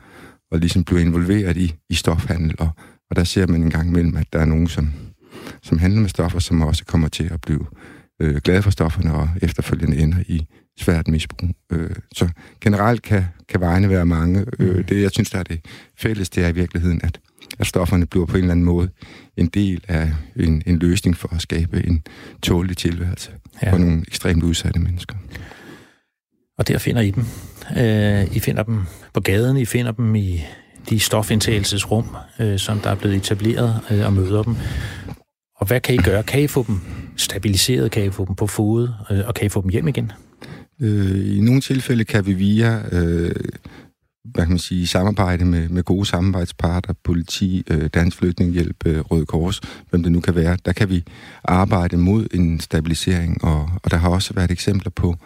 [0.50, 2.70] og ligesom bliver involveret i, i stofhandel, og,
[3.10, 4.92] og der ser man en gang imellem, at der er nogen, som,
[5.62, 7.66] som handler med stoffer, som også kommer til at blive
[8.20, 10.46] øh, glade for stofferne og efterfølgende ender i
[10.78, 11.50] svært misbrug.
[11.72, 12.28] Øh, så
[12.60, 14.44] generelt kan, kan vejene være mange.
[14.58, 14.84] Øh, mm.
[14.84, 15.60] det, jeg synes, der er det
[15.98, 17.20] fælles, det er i virkeligheden, at,
[17.58, 18.88] at stofferne bliver på en eller anden måde
[19.36, 22.02] en del af en, en løsning for at skabe en
[22.42, 23.30] tålig tilværelse
[23.62, 23.72] ja.
[23.72, 25.16] for nogle ekstremt udsatte mennesker.
[26.58, 27.24] Og der finder I dem.
[27.78, 28.80] Øh, I finder dem
[29.12, 30.44] på gaden, I finder dem i
[30.90, 34.56] de stofindtagelsesrum, øh, som der er blevet etableret, øh, og møder dem.
[35.56, 36.22] Og hvad kan I gøre?
[36.22, 36.80] Kan I få dem
[37.16, 37.90] stabiliseret?
[37.90, 38.88] Kan I få dem på fod?
[39.10, 40.12] Øh, og kan I få dem hjem igen?
[40.80, 43.34] Øh, I nogle tilfælde kan vi via øh,
[44.34, 49.26] hvad kan man sige, samarbejde med, med gode samarbejdsparter, politi, øh, Dansk Flygtningehjælp, øh, Røde
[49.26, 51.04] Kors, hvem det nu kan være, der kan vi
[51.44, 55.16] arbejde mod en stabilisering, og, og der har også været eksempler på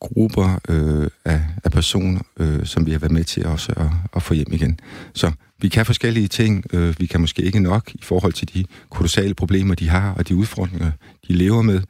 [0.00, 4.22] grupper øh, af, af personer, øh, som vi har været med til også at, at
[4.22, 4.78] få hjem igen.
[5.14, 6.64] Så vi kan forskellige ting.
[6.72, 10.28] Øh, vi kan måske ikke nok i forhold til de kolossale problemer, de har, og
[10.28, 10.90] de udfordringer,
[11.28, 11.80] de lever med.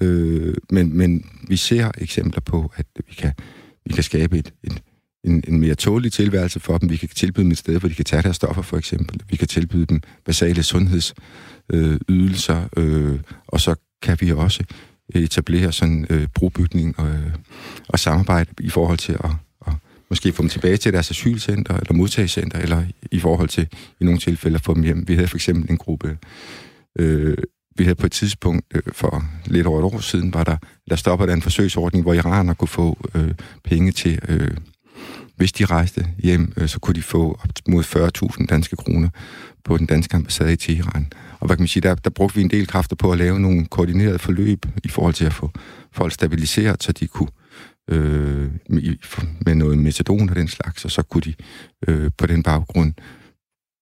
[0.00, 3.32] Øh, men, men vi ser eksempler på, at vi kan,
[3.86, 4.82] vi kan skabe et, et,
[5.24, 6.90] en, en mere tålig tilværelse for dem.
[6.90, 9.20] Vi kan tilbyde dem et sted, hvor de kan tage deres stoffer, for eksempel.
[9.30, 14.64] Vi kan tilbyde dem basale sundhedsydelser, øh, øh, og så kan vi også
[15.14, 17.32] Øh, etablere sådan øh, brobygning og, øh,
[17.88, 19.30] og samarbejde i forhold til at,
[19.66, 19.72] at
[20.10, 23.68] måske få dem tilbage til deres asylcenter eller modtagelsescenter, eller i forhold til
[24.00, 25.08] i nogle tilfælde at få dem hjem.
[25.08, 26.18] Vi havde for eksempel en gruppe
[26.98, 27.36] øh,
[27.78, 30.56] vi havde på et tidspunkt øh, for lidt over et år siden, var der,
[30.90, 34.56] der stoppede der en forsøgsordning, hvor iranerne kunne få øh, penge til, øh,
[35.36, 39.08] hvis de rejste hjem, øh, så kunne de få op mod 40.000 danske kroner
[39.64, 41.12] på den danske ambassade i Teheran.
[41.46, 43.40] Og hvad kan man sige, der, der brugte vi en del kræfter på at lave
[43.40, 45.50] nogle koordinerede forløb i forhold til at få
[45.92, 47.28] folk stabiliseret, så de kunne
[47.90, 48.50] øh,
[49.46, 51.34] med noget metadon og den slags, og så kunne de
[51.88, 52.94] øh, på den baggrund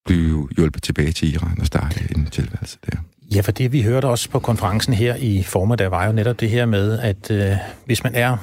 [0.07, 2.99] blive hjulpet tilbage til Iran og starte en tilværelse der.
[3.35, 6.51] Ja, for det vi hørte også på konferencen her i formiddag, var jo netop det
[6.51, 8.37] her med, at øh, hvis man er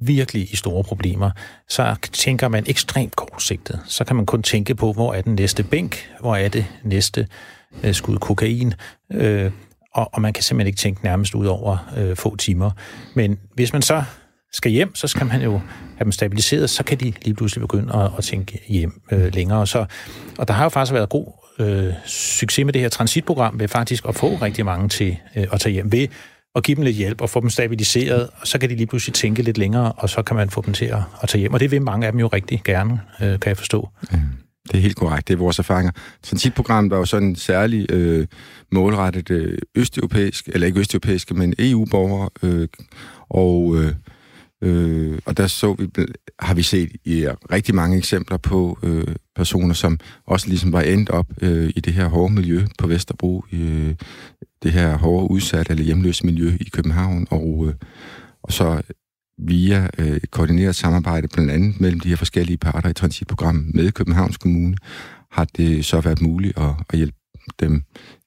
[0.00, 1.30] virkelig i store problemer,
[1.68, 3.80] så tænker man ekstremt kortsigtet.
[3.86, 7.26] Så kan man kun tænke på, hvor er den næste bænk, hvor er det næste
[7.84, 8.74] øh, skud kokain,
[9.12, 9.50] øh,
[9.94, 12.70] og, og man kan simpelthen ikke tænke nærmest ud over øh, få timer.
[13.14, 14.04] Men hvis man så
[14.52, 15.60] skal hjem, så skal man jo
[15.96, 19.66] have dem stabiliseret, så kan de lige pludselig begynde at, at tænke hjem øh, længere.
[19.66, 19.86] Så,
[20.38, 21.26] og der har jo faktisk været god
[21.58, 25.60] øh, succes med det her transitprogram ved faktisk at få rigtig mange til øh, at
[25.60, 26.08] tage hjem ved
[26.56, 29.14] at give dem lidt hjælp og få dem stabiliseret, og så kan de lige pludselig
[29.14, 31.54] tænke lidt længere, og så kan man få dem til at, at tage hjem.
[31.54, 33.88] Og det vil mange af dem jo rigtig gerne, øh, kan jeg forstå.
[34.10, 34.18] Mm.
[34.68, 35.28] Det er helt korrekt.
[35.28, 35.92] Det er vores erfaringer.
[36.22, 38.26] Transitprogrammet var jo sådan særligt øh,
[38.72, 42.30] målrettet øh, østeuropæisk, eller ikke østeuropæiske, men EU-borgere.
[42.42, 42.68] Øh,
[43.28, 43.92] og, øh,
[44.62, 45.88] øh, og der så vi,
[46.38, 51.10] har vi set i rigtig mange eksempler på øh, personer, som også ligesom var endt
[51.10, 53.94] op øh, i det her hårde miljø på Vesterbro, øh,
[54.62, 57.74] det her hårde udsat eller hjemløse miljø i København, og, øh,
[58.42, 58.82] og så
[59.38, 64.36] via øh, koordineret samarbejde blandt andet mellem de her forskellige parter i transitprogrammet med Københavns
[64.36, 64.76] Kommune,
[65.30, 67.16] har det så været muligt at, at hjælpe
[67.60, 67.82] dem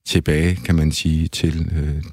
[0.06, 2.04] tilbage, kan man sige, til øh,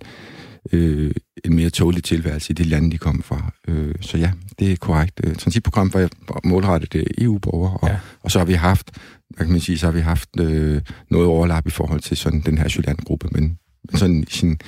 [0.73, 1.11] øh,
[1.45, 3.53] en mere tålig tilværelse i de lande, de kom fra.
[3.69, 5.21] Øh, så ja, det er korrekt.
[5.25, 7.99] Øh, transitprogram var målrettet øh, EU-borgere, og, ja.
[8.23, 8.91] og så har vi haft,
[9.31, 10.81] hvad kan man sige, så har vi haft øh,
[11.11, 13.59] noget overlap i forhold til sådan den her asylantgruppe, men
[13.95, 14.59] sådan i sin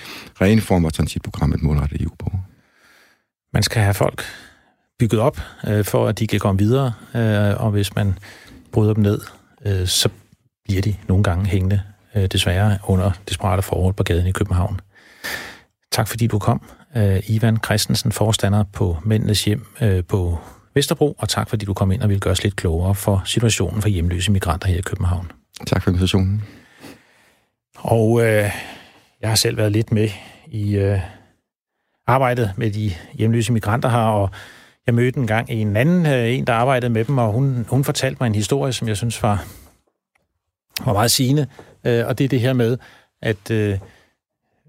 [0.40, 2.42] rene form var transitprogrammet målrettet EU-borgere.
[3.52, 4.24] Man skal have folk
[4.98, 8.18] bygget op, øh, for at de kan komme videre, øh, og hvis man
[8.72, 9.20] bryder dem ned,
[9.66, 10.08] øh, så
[10.64, 11.82] bliver de nogle gange hængende,
[12.14, 14.80] øh, desværre, under desperate forhold på gaden i København.
[15.92, 16.62] Tak fordi du kom,
[16.96, 20.38] øh, Ivan Christensen, forstander på Mændenes Hjem øh, på
[20.74, 23.82] Vesterbro, og tak fordi du kom ind og ville gøre os lidt klogere for situationen
[23.82, 25.32] for hjemløse migranter her i København.
[25.66, 26.42] Tak for invitationen.
[27.76, 28.50] Og øh,
[29.20, 30.08] jeg har selv været lidt med
[30.46, 31.00] i øh,
[32.08, 34.30] arbejdet med de hjemløse migranter her, og
[34.86, 37.84] jeg mødte en gang en anden, øh, en der arbejdede med dem, og hun, hun
[37.84, 39.44] fortalte mig en historie, som jeg synes var,
[40.84, 41.46] var meget sigende,
[41.84, 42.78] øh, og det er det her med,
[43.22, 43.78] at øh,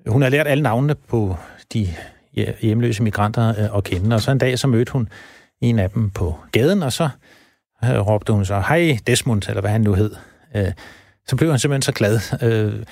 [0.08, 1.36] hun har lært alle navnene på
[1.74, 1.88] de
[2.62, 5.10] hjemløse migranter øh, at kende, og så en dag så mødte hun
[5.62, 7.10] en af dem på gaden, og så
[7.84, 10.16] øh, råbte hun så, hej Desmond, eller hvad han nu hed.
[10.56, 10.72] Øh,
[11.28, 12.86] så blev han simpelthen så glad, øh,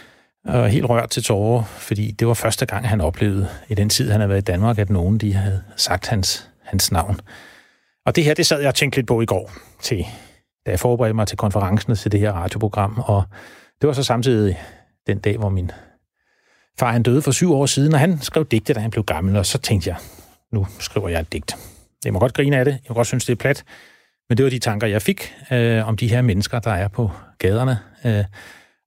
[0.47, 4.11] og helt rørt til tårer, fordi det var første gang, han oplevede i den tid,
[4.11, 7.19] han havde været i Danmark, at nogen de havde sagt hans, hans navn.
[8.05, 10.05] Og det her, det sad jeg og tænkte lidt på i går, til,
[10.65, 13.23] da jeg forberedte mig til konferencen til det her radioprogram, og
[13.81, 14.59] det var så samtidig
[15.07, 15.71] den dag, hvor min
[16.79, 19.35] far han døde for syv år siden, og han skrev digte, da han blev gammel,
[19.35, 19.97] og så tænkte jeg,
[20.53, 21.55] nu skriver jeg et digt.
[22.05, 23.63] Jeg må godt grine af det, jeg må godt synes, det er plat,
[24.29, 27.11] men det var de tanker, jeg fik øh, om de her mennesker, der er på
[27.39, 27.79] gaderne.
[28.05, 28.23] Øh,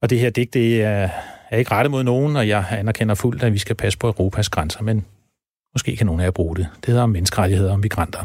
[0.02, 1.08] og det her digt, det er,
[1.50, 4.48] er ikke rettet mod nogen, og jeg anerkender fuldt, at vi skal passe på Europas
[4.48, 5.04] grænser, men
[5.74, 6.68] Måske kan nogen af jer bruge det.
[6.76, 8.24] Det hedder menneskerettigheder og migranter.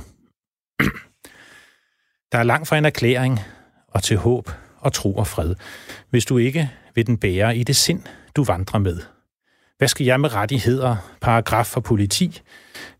[2.31, 3.39] Der er langt fra en erklæring
[3.87, 5.55] og til håb og tro og fred,
[6.09, 8.03] hvis du ikke vil den bære i det sind,
[8.35, 8.99] du vandrer med.
[9.77, 12.41] Hvad skal jeg med rettigheder, paragraf for politi,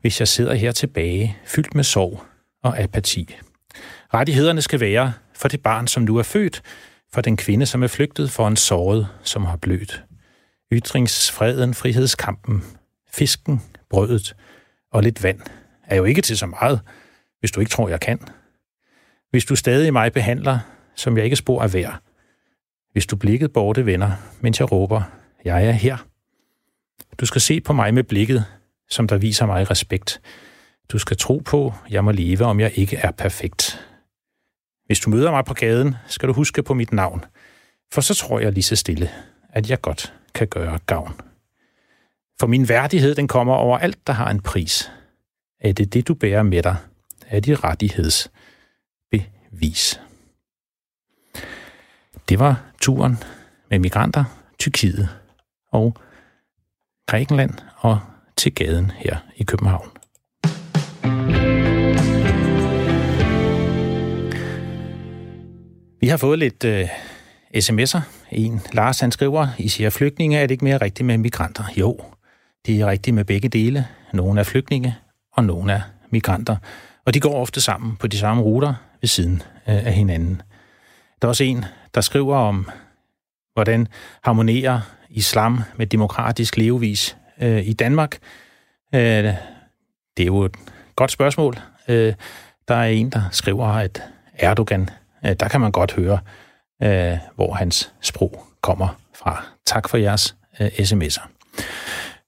[0.01, 2.23] hvis jeg sidder her tilbage, fyldt med sorg
[2.63, 3.35] og apati?
[4.13, 6.61] Rettighederne skal være for det barn, som nu er født,
[7.13, 10.03] for den kvinde, som er flygtet, for en såret, som har blødt.
[10.75, 12.63] Ytringsfreden, frihedskampen,
[13.11, 14.35] fisken, brødet
[14.91, 15.39] og lidt vand
[15.83, 16.79] er jo ikke til så meget,
[17.39, 18.19] hvis du ikke tror, jeg kan.
[19.29, 20.59] Hvis du stadig mig behandler,
[20.95, 21.99] som jeg ikke spor er værd.
[22.91, 24.11] Hvis du blikket borte vender,
[24.41, 25.01] mens jeg råber,
[25.45, 25.97] jeg er her.
[27.19, 28.45] Du skal se på mig med blikket,
[28.89, 30.21] som der viser mig respekt.
[30.91, 33.88] Du skal tro på, jeg må leve, om jeg ikke er perfekt.
[34.85, 37.25] Hvis du møder mig på gaden, skal du huske på mit navn,
[37.93, 39.09] for så tror jeg lige så stille,
[39.49, 41.13] at jeg godt kan gøre gavn.
[42.39, 44.91] For min værdighed, den kommer over alt, der har en pris.
[45.59, 46.75] Er det det, du bærer med dig?
[47.27, 50.01] Er det rettighedsbevis?
[52.29, 53.17] Det var turen
[53.69, 54.23] med migranter,
[54.59, 55.09] Tyrkiet
[55.71, 55.97] og
[57.07, 57.99] Grækenland og
[58.37, 59.89] til gaden her i København.
[65.99, 66.89] Vi har fået lidt øh,
[67.55, 67.99] sms'er.
[68.35, 71.63] En, Lars, han skriver, I siger flygtninge, er det ikke mere rigtigt med migranter?
[71.77, 71.99] Jo,
[72.65, 73.87] det er rigtigt med begge dele.
[74.13, 74.95] Nogle er flygtninge,
[75.31, 76.57] og nogle er migranter.
[77.05, 79.35] Og de går ofte sammen på de samme ruter ved siden
[79.67, 80.41] øh, af hinanden.
[81.21, 82.69] Der er også en, der skriver om,
[83.53, 83.87] hvordan
[84.23, 88.17] harmonerer islam med demokratisk levevis øh, i Danmark.
[88.93, 89.35] Uh, det
[90.19, 90.55] er jo et
[90.95, 91.59] godt spørgsmål.
[91.87, 91.95] Uh,
[92.67, 94.89] der er en, der skriver, at Erdogan
[95.25, 96.19] Øh, der kan man godt høre,
[96.83, 99.45] øh, hvor hans sprog kommer fra.
[99.65, 101.27] Tak for jeres øh, sms'er.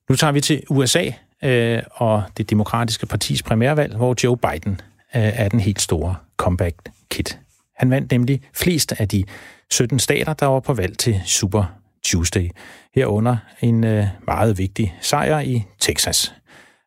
[0.08, 1.10] Nu tager vi til USA
[1.44, 4.80] øh, og det demokratiske partis primærvalg, hvor Joe Biden
[5.16, 6.76] øh, er den helt store comeback
[7.10, 7.38] kit.
[7.76, 9.24] Han vandt nemlig flest af de
[9.70, 11.64] 17 stater, der var på valg til Super
[12.04, 12.50] Tuesday.
[12.94, 16.34] Herunder en øh, meget vigtig sejr i Texas.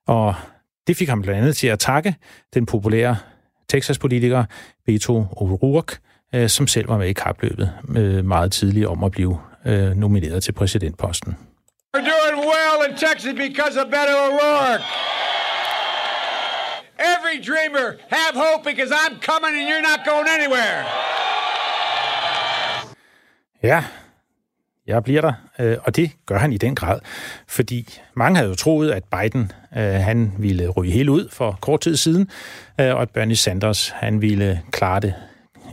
[0.08, 0.36] Og
[0.88, 2.15] det fik ham blandt andet til at takke
[2.54, 3.17] den populære
[3.69, 4.45] Texas-politiker
[4.86, 5.97] Beto O'Rourke,
[6.36, 10.44] øh, som selv var med i kapløbet øh, meget tidligt om at blive øh, nomineret
[10.44, 11.38] til præsidentposten.
[11.98, 14.84] We're doing well in Texas because of Beto O'Rourke.
[17.13, 20.86] Every dreamer have hope because I'm coming and you're not going anywhere.
[23.63, 23.84] Ja,
[24.88, 27.00] jeg bliver der, øh, og det gør han i den grad,
[27.48, 31.82] fordi mange havde jo troet, at Biden øh, han ville ryge helt ud for kort
[31.82, 32.30] tid siden,
[32.80, 35.13] øh, og at Bernie Sanders han ville klare det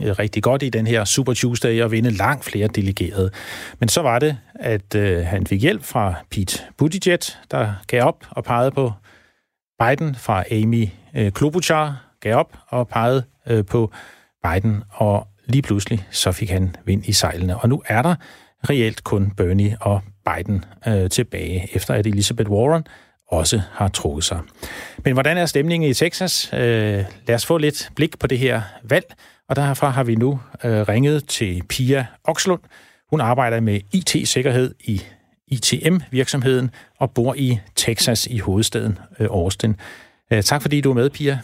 [0.01, 3.31] Øh, rigtig godt i den her Super Tuesday og vinde langt flere delegerede.
[3.79, 7.19] Men så var det, at øh, han fik hjælp fra Pete Buttigieg,
[7.51, 8.91] der gav op og pegede på
[9.79, 13.23] Biden, fra Amy øh, Klobuchar gav op og pegede
[13.67, 13.91] på
[14.43, 17.57] Biden, og lige pludselig så fik han vind i sejlene.
[17.57, 18.15] Og nu er der
[18.69, 22.83] reelt kun Bernie og Biden øh, tilbage, efter at Elizabeth Warren
[23.29, 24.39] også har trukket sig.
[25.03, 26.53] Men hvordan er stemningen i Texas?
[26.53, 26.59] Øh,
[27.27, 29.05] lad os få lidt blik på det her valg,
[29.49, 32.61] og derfra har vi nu øh, ringet til Pia Okslund.
[33.09, 35.01] Hun arbejder med IT-sikkerhed i
[35.47, 39.75] ITM-virksomheden og bor i Texas i hovedstaden øh, Austin.
[40.31, 41.39] Øh, tak fordi du er med, Pia.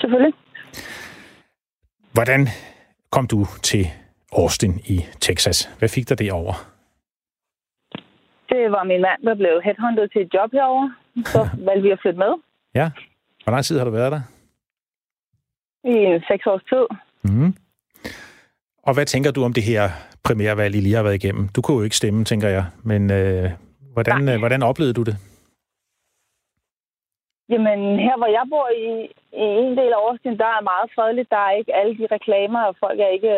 [0.00, 0.34] Selvfølgelig.
[2.12, 2.48] Hvordan
[3.10, 3.90] kom du til
[4.32, 5.70] Austin i Texas.
[5.78, 6.69] Hvad fik dig derover?
[8.50, 10.90] Det var min mand, der blev headhunted til et job herover.
[11.24, 12.32] Så valgte vi at flytte med.
[12.74, 12.90] Ja.
[13.44, 14.22] Hvor lang tid har du været der?
[15.84, 16.86] I seks års tid.
[17.24, 17.54] Mm.
[18.82, 19.82] Og hvad tænker du om det her
[20.24, 21.48] primærvalg, I lige har været igennem?
[21.48, 22.64] Du kunne jo ikke stemme, tænker jeg.
[22.84, 23.50] Men øh,
[23.92, 25.16] hvordan, øh, hvordan oplevede du det?
[27.52, 28.90] Jamen, her hvor jeg bor i,
[29.44, 31.30] i en del af Austin, der er meget fredeligt.
[31.30, 33.34] Der er ikke alle de reklamer, og folk er ikke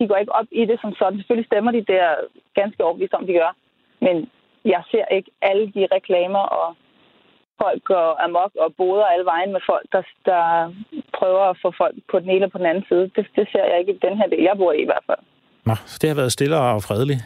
[0.00, 1.18] de går ikke op i det som sådan.
[1.18, 2.06] Selvfølgelig stemmer de der
[2.54, 3.50] ganske overbevist om, de gør.
[4.00, 4.16] Men
[4.64, 6.68] jeg ser ikke alle de reklamer, og
[7.62, 10.44] folk går amok og boder alle vejen med folk, der, der
[11.18, 13.04] prøver at få folk på den ene eller på den anden side.
[13.16, 15.22] Det, det ser jeg ikke i den her del, jeg bor i i hvert fald.
[15.68, 17.22] Nå, så det har været stille og fredeligt?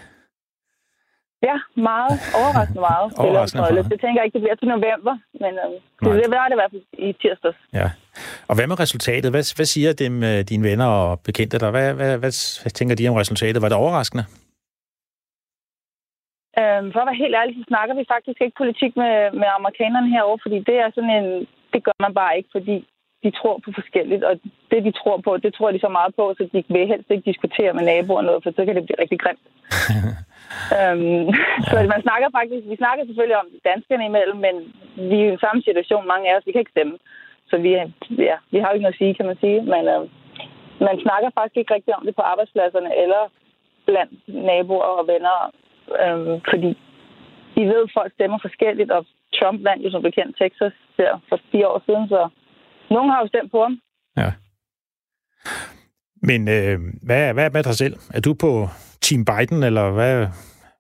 [1.49, 1.57] Ja,
[1.91, 2.15] meget.
[2.41, 3.09] Overraskende meget.
[3.19, 3.91] Overraskende meget.
[3.93, 5.71] Det tænker jeg ikke, det bliver til november, men øh,
[6.05, 7.59] det, det var det i hvert fald i tirsdags.
[7.81, 7.89] Ja.
[8.49, 9.31] Og hvad med resultatet?
[9.31, 11.71] Hvad, hvad siger dem, øh, dine venner og bekendte der?
[11.71, 13.63] Hvad, hvad, hvad, hvad tænker de om resultatet?
[13.63, 14.25] Var det overraskende?
[16.61, 20.13] Øhm, for at være helt ærlig, så snakker vi faktisk ikke politik med, med amerikanerne
[20.15, 21.29] herovre, fordi det er sådan en...
[21.73, 22.77] Det gør man bare ikke, fordi
[23.25, 24.35] de tror på forskelligt, og
[24.71, 27.31] det, de tror på, det tror de så meget på, så de vil helst ikke
[27.31, 29.47] diskutere med naboer noget, for så kan det blive rigtig grimt.
[30.79, 31.71] øhm, ja.
[31.71, 34.55] Så man snakker faktisk, vi snakker selvfølgelig om danskerne imellem, men
[35.11, 36.97] vi er i samme situation, mange af os, vi kan ikke stemme.
[37.51, 37.71] Så vi,
[38.31, 40.03] ja, vi har jo ikke noget at sige, kan man sige, men øh,
[40.89, 43.23] man snakker faktisk ikke rigtig om det på arbejdspladserne eller
[43.87, 44.13] blandt
[44.49, 45.37] naboer og venner,
[46.03, 46.71] øh, fordi
[47.55, 51.41] de ved, at folk stemmer forskelligt, og Trump vandt jo som bekendt Texas der for
[51.53, 52.29] fire år siden, så
[52.91, 53.81] nogen har jo stemt på ham.
[54.17, 54.31] Ja.
[56.29, 57.97] Men øh, hvad, hvad med dig selv?
[58.15, 58.51] Er du på
[59.05, 60.27] Team Biden, eller hvad,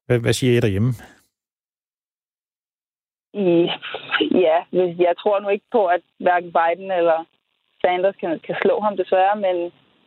[0.07, 0.92] hvad, hvad siger I derhjemme?
[3.34, 3.68] I,
[4.44, 4.59] ja,
[5.07, 7.18] jeg tror nu ikke på, at hverken Biden eller
[7.80, 9.57] Sanders kan, kan slå ham desværre, men,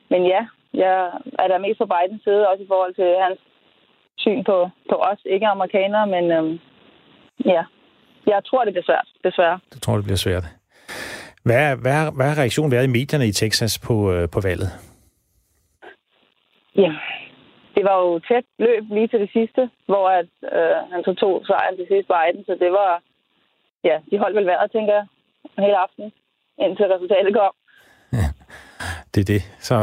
[0.09, 0.41] men ja,
[0.73, 0.93] jeg
[1.39, 3.39] er der mest på Bidens side, også i forhold til hans
[4.17, 6.59] syn på, på os, ikke amerikanere, men øhm,
[7.45, 7.63] ja,
[8.27, 9.59] jeg tror, det bliver svært, desværre.
[9.73, 10.45] Du tror, det bliver svært.
[11.43, 14.71] Hvad, hvad, hvad har reaktionen været i medierne i Texas på, øh, på valget?
[16.75, 16.91] Ja,
[17.75, 21.33] det var jo tæt løb lige til det sidste, hvor at, øh, han så tog
[21.45, 23.01] sejren til sidst Biden, så det var,
[23.83, 25.05] ja, de holdt vel vejret, tænker jeg,
[25.57, 26.05] hele aften,
[26.63, 27.53] indtil resultatet kom.
[28.13, 28.27] Ja,
[29.15, 29.41] det er det.
[29.59, 29.75] Så,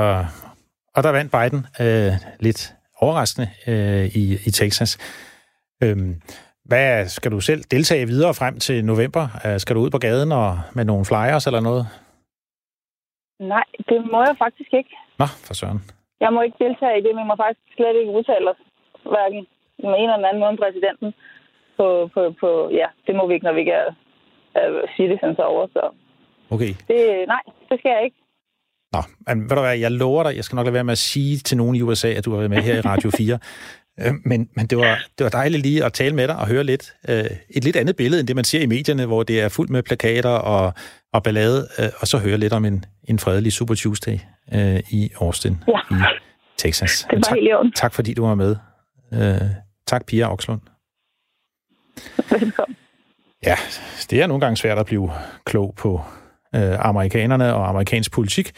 [0.95, 2.75] og der vandt Biden øh, lidt
[3.05, 4.91] overraskende øh, i, i Texas.
[5.83, 6.13] Øhm,
[6.71, 9.25] hvad skal du selv deltage videre frem til november?
[9.45, 11.85] Øh, skal du ud på gaden og med nogle flyers eller noget?
[13.55, 14.93] Nej, det må jeg faktisk ikke.
[15.19, 15.81] Nå, for søren.
[16.21, 18.61] Jeg må ikke deltage i det, men jeg må faktisk slet ikke udtale os,
[19.13, 19.43] hverken
[19.89, 21.11] med en eller anden måde om præsidenten.
[21.79, 22.51] På, på, på,
[22.81, 23.91] ja, det må vi ikke, når vi ikke er,
[24.55, 25.67] er citizens over.
[25.77, 25.83] Så.
[26.55, 26.73] Okay.
[26.91, 27.01] Det,
[27.35, 28.17] nej, det skal jeg ikke.
[28.95, 30.99] Nå, men ved du hvad, jeg lover dig, jeg skal nok lade være med at
[30.99, 33.39] sige til nogen i USA, at du har været med her i Radio 4.
[34.01, 36.65] Øh, men, men det, var, det var dejligt lige at tale med dig og høre
[36.65, 39.49] lidt øh, et lidt andet billede, end det man ser i medierne, hvor det er
[39.49, 40.73] fuldt med plakater og,
[41.13, 44.19] og ballade, øh, og så høre lidt om en, en fredelig Super Tuesday
[44.55, 45.97] øh, i Austin ja.
[45.97, 46.01] i
[46.59, 47.07] Texas.
[47.11, 48.57] Det var tak, helt tak fordi du var med.
[49.13, 49.49] Øh,
[49.87, 50.61] tak, Pia Okslund.
[52.31, 52.77] Velkommen.
[53.47, 53.57] Ja,
[54.11, 55.11] det er nogle gange svært at blive
[55.45, 56.01] klog på
[56.55, 58.53] øh, amerikanerne og amerikansk politik.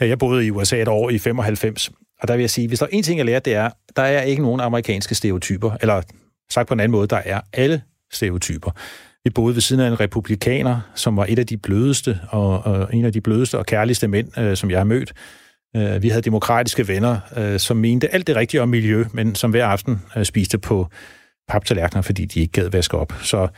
[0.00, 1.90] Jeg boede i USA et år i 95,
[2.22, 4.02] og der vil jeg sige, hvis der er en ting, jeg lærte, det er, der
[4.02, 6.02] er ikke nogen amerikanske stereotyper, eller
[6.50, 7.82] sagt på en anden måde, der er alle
[8.12, 8.70] stereotyper.
[9.24, 12.94] Vi boede ved siden af en republikaner, som var et af de blødeste og, og
[12.94, 15.12] en af de blødeste og kærligste mænd, øh, som jeg har mødt.
[15.76, 19.50] Øh, vi havde demokratiske venner, øh, som mente alt det rigtige om miljø, men som
[19.50, 20.88] hver aften øh, spiste på
[21.48, 23.12] paptallerkener, fordi de ikke gad vaske op.
[23.22, 23.48] Så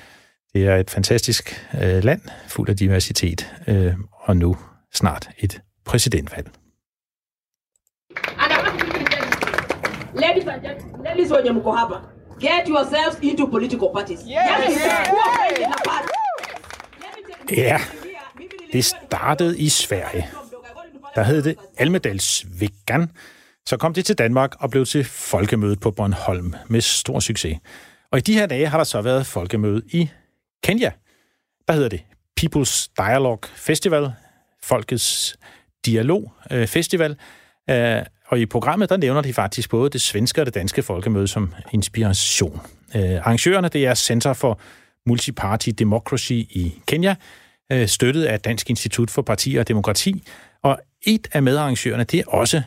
[0.54, 4.56] det er et fantastisk øh, land, fuld af diversitet, øh, og nu
[4.94, 6.50] snart et præsidentvalg.
[10.14, 11.94] Ladies and gentlemen, ladies wenye mko hapa,
[12.40, 14.20] get yourselves into political parties.
[14.20, 14.28] Yes.
[14.68, 14.82] Yes.
[17.56, 17.80] Ja,
[18.72, 20.28] det startede i Sverige.
[21.14, 23.10] Der hed det Almedalsveckan.
[23.66, 27.58] Så kom det til Danmark og blev til folkemødet på Bornholm med stor succes.
[28.10, 30.10] Og i de her dage har der så været folkemøde i
[30.62, 30.92] Kenya.
[31.68, 32.02] Der hedder det
[32.40, 34.12] People's Dialogue Festival,
[34.62, 35.36] Folkets
[35.86, 37.16] Dialog øh, Festival.
[37.70, 41.28] Øh, og i programmet, der nævner de faktisk både det svenske og det danske folkemøde
[41.28, 42.60] som inspiration.
[42.96, 44.60] Øh, arrangørerne, det er Center for
[45.06, 47.14] Multiparty Democracy i Kenya,
[47.72, 50.22] øh, støttet af Dansk Institut for Parti og Demokrati.
[50.62, 52.62] Og et af medarrangørerne, det er også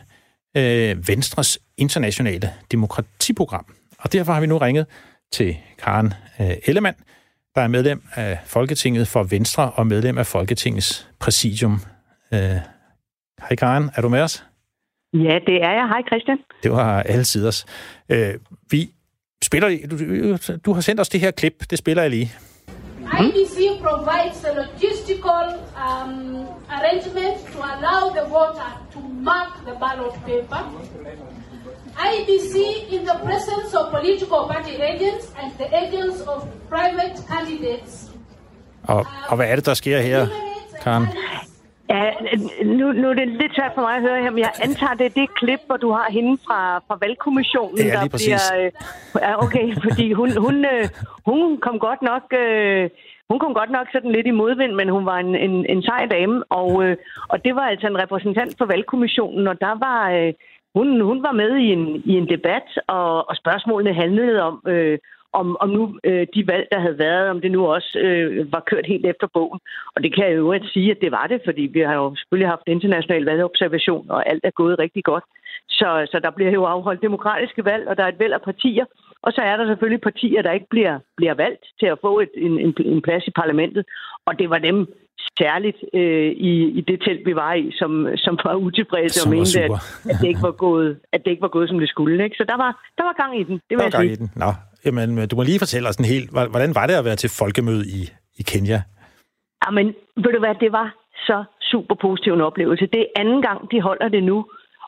[0.56, 3.74] øh, Venstres internationale demokratiprogram.
[3.98, 4.86] Og derfor har vi nu ringet
[5.32, 6.96] til Karen øh, Ellemann,
[7.54, 11.80] der er medlem af Folketinget for Venstre og medlem af Folketingets præsidium.
[12.32, 12.56] Øh,
[13.40, 14.44] hej Karen, er du med os?
[15.14, 15.88] Ja, det er jeg.
[15.88, 16.38] Hej Christian.
[16.62, 17.66] Det var alle siders.
[18.08, 18.34] Øh,
[18.70, 18.90] vi
[19.44, 19.68] spiller...
[19.90, 19.96] Du,
[20.64, 21.70] du har sendt os det her klip.
[21.70, 22.32] Det spiller jeg lige.
[23.24, 25.46] IBC provides a logistical
[25.84, 30.60] um, arrangement to allow the voter to mark the ballot paper.
[32.14, 32.54] IBC,
[32.94, 38.10] in the presence of political party agents and the agents of private candidates.
[38.82, 40.26] Og, og hvad er det, der sker her,
[40.82, 41.06] Karen?
[41.90, 42.04] Ja,
[42.64, 45.06] nu, nu er det lidt svært for mig at høre her, men jeg antager, det
[45.06, 48.44] er det klip, hvor du har hende fra, fra valgkommissionen, ja, der bliver...
[48.58, 48.70] Øh,
[49.22, 50.88] ja, okay, fordi hun, hun, øh,
[51.26, 52.24] hun kom godt nok...
[52.42, 52.90] Øh,
[53.30, 56.06] hun kom godt nok sådan lidt i modvind, men hun var en, en, en sej
[56.06, 56.96] dame, og, øh,
[57.28, 60.10] og det var altså en repræsentant for valgkommissionen, og der var...
[60.10, 60.32] Øh,
[60.76, 64.98] hun, hun var med i en, i en debat, og, og spørgsmålene handlede om, øh,
[65.40, 68.62] om, om nu øh, de valg, der havde været, om det nu også øh, var
[68.70, 69.60] kørt helt efter bogen.
[69.94, 72.16] Og det kan jeg jo ikke sige, at det var det, fordi vi har jo
[72.16, 75.24] selvfølgelig haft international valgobservation, og alt er gået rigtig godt.
[75.68, 78.84] Så, så der bliver jo afholdt demokratiske valg, og der er et væld af partier.
[79.22, 82.30] Og så er der selvfølgelig partier, der ikke bliver, bliver valgt til at få et,
[82.36, 83.84] en, en, en plads i parlamentet.
[84.26, 84.86] Og det var dem
[85.38, 89.60] særligt øh, i, i det telt, vi var i, som, som var utilfredse og mente,
[89.60, 89.70] at,
[90.10, 92.24] at, det ikke var gået, at det ikke var gået, som det skulle.
[92.24, 92.36] Ikke?
[92.36, 94.12] Så der var, der var gang i den, det vil der var gang sige.
[94.12, 94.30] i den.
[94.36, 94.50] Nå,
[94.86, 97.30] jamen, øh, du må lige fortælle os en helt, hvordan var det at være til
[97.40, 98.00] folkemøde i,
[98.40, 98.78] i Kenya?
[99.64, 100.88] Jamen, ved du hvad, det var
[101.28, 102.86] så super positiv en oplevelse.
[102.86, 104.46] Det er anden gang, de holder det nu.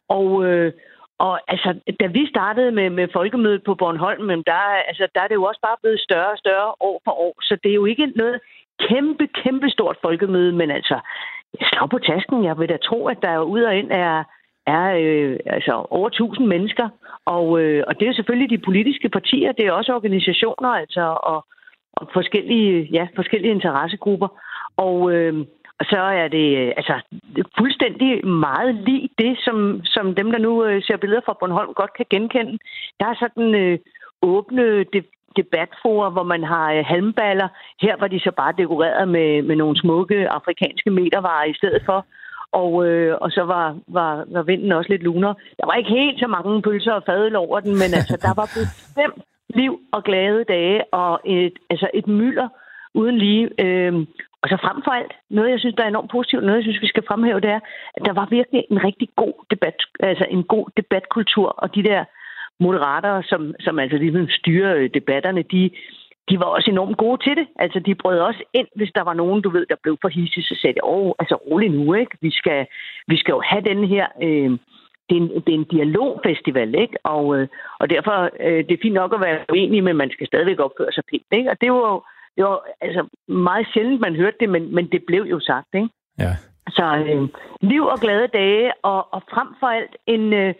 [0.08, 0.72] Og, øh,
[1.18, 5.34] og altså, da vi startede med, med folkemødet på Bornholm, der, altså, der er det
[5.34, 7.34] jo også bare blevet større og større år for år.
[7.42, 8.40] Så det er jo ikke noget
[8.88, 11.00] kæmpe, kæmpe stort folkemøde, men altså,
[11.68, 12.44] slag på tasken.
[12.44, 14.24] Jeg vil da tro, at der ud og ind er,
[14.76, 16.88] er øh, altså over 1000 mennesker.
[17.24, 21.46] Og, øh, og det er selvfølgelig de politiske partier, det er også organisationer, altså, og,
[21.92, 24.28] og forskellige, ja, forskellige interessegrupper.
[24.76, 25.34] Og, øh,
[25.80, 27.00] og så er det altså
[27.58, 31.92] fuldstændig meget lige det, som, som dem, der nu øh, ser billeder fra Bornholm, godt
[31.96, 32.58] kan genkende.
[33.00, 33.78] Der er sådan øh,
[34.22, 37.48] åbne de- debatforer, hvor man har øh, halmballer.
[37.80, 42.06] Her var de så bare dekoreret med, med nogle smukke afrikanske metervarer i stedet for.
[42.52, 45.34] Og, øh, og så var, var, var vinden også lidt lunere.
[45.58, 48.48] Der var ikke helt så mange pølser og fadøl over den, men altså, der var
[48.58, 49.22] bestemt
[49.54, 52.48] liv og glade dage, og et, altså et mylder
[52.94, 53.64] uden lige.
[53.64, 53.92] Øh,
[54.42, 56.82] og så frem for alt, noget jeg synes, der er enormt positivt, noget jeg synes,
[56.82, 57.60] vi skal fremhæve, det er,
[57.96, 62.04] at der var virkelig en rigtig god debat, altså en god debatkultur, og de der
[62.60, 65.70] moderater, som, som altså ligesom styrer øh, debatterne, de,
[66.30, 67.46] de var også enormt gode til det.
[67.56, 70.44] Altså, de brød også ind, hvis der var nogen, du ved, der blev for hissig,
[70.44, 72.16] så sagde de, åh, altså rolig nu, ikke?
[72.20, 72.66] Vi skal,
[73.06, 74.06] vi skal jo have den her...
[74.22, 74.58] Øh,
[75.08, 76.96] det er, en, det er en dialogfestival, ikke?
[77.04, 77.48] Og, øh,
[77.80, 80.92] og derfor øh, det er fint nok at være uenig, men man skal stadigvæk opføre
[80.92, 81.50] sig pænt, ikke?
[81.50, 82.02] Og det var jo
[82.36, 85.88] det var altså meget sjældent, man hørte det, men, men det blev jo sagt, ikke?
[86.18, 86.32] Ja.
[86.68, 87.28] Så øh,
[87.60, 90.54] liv og glade dage, og, og frem for alt en, øh,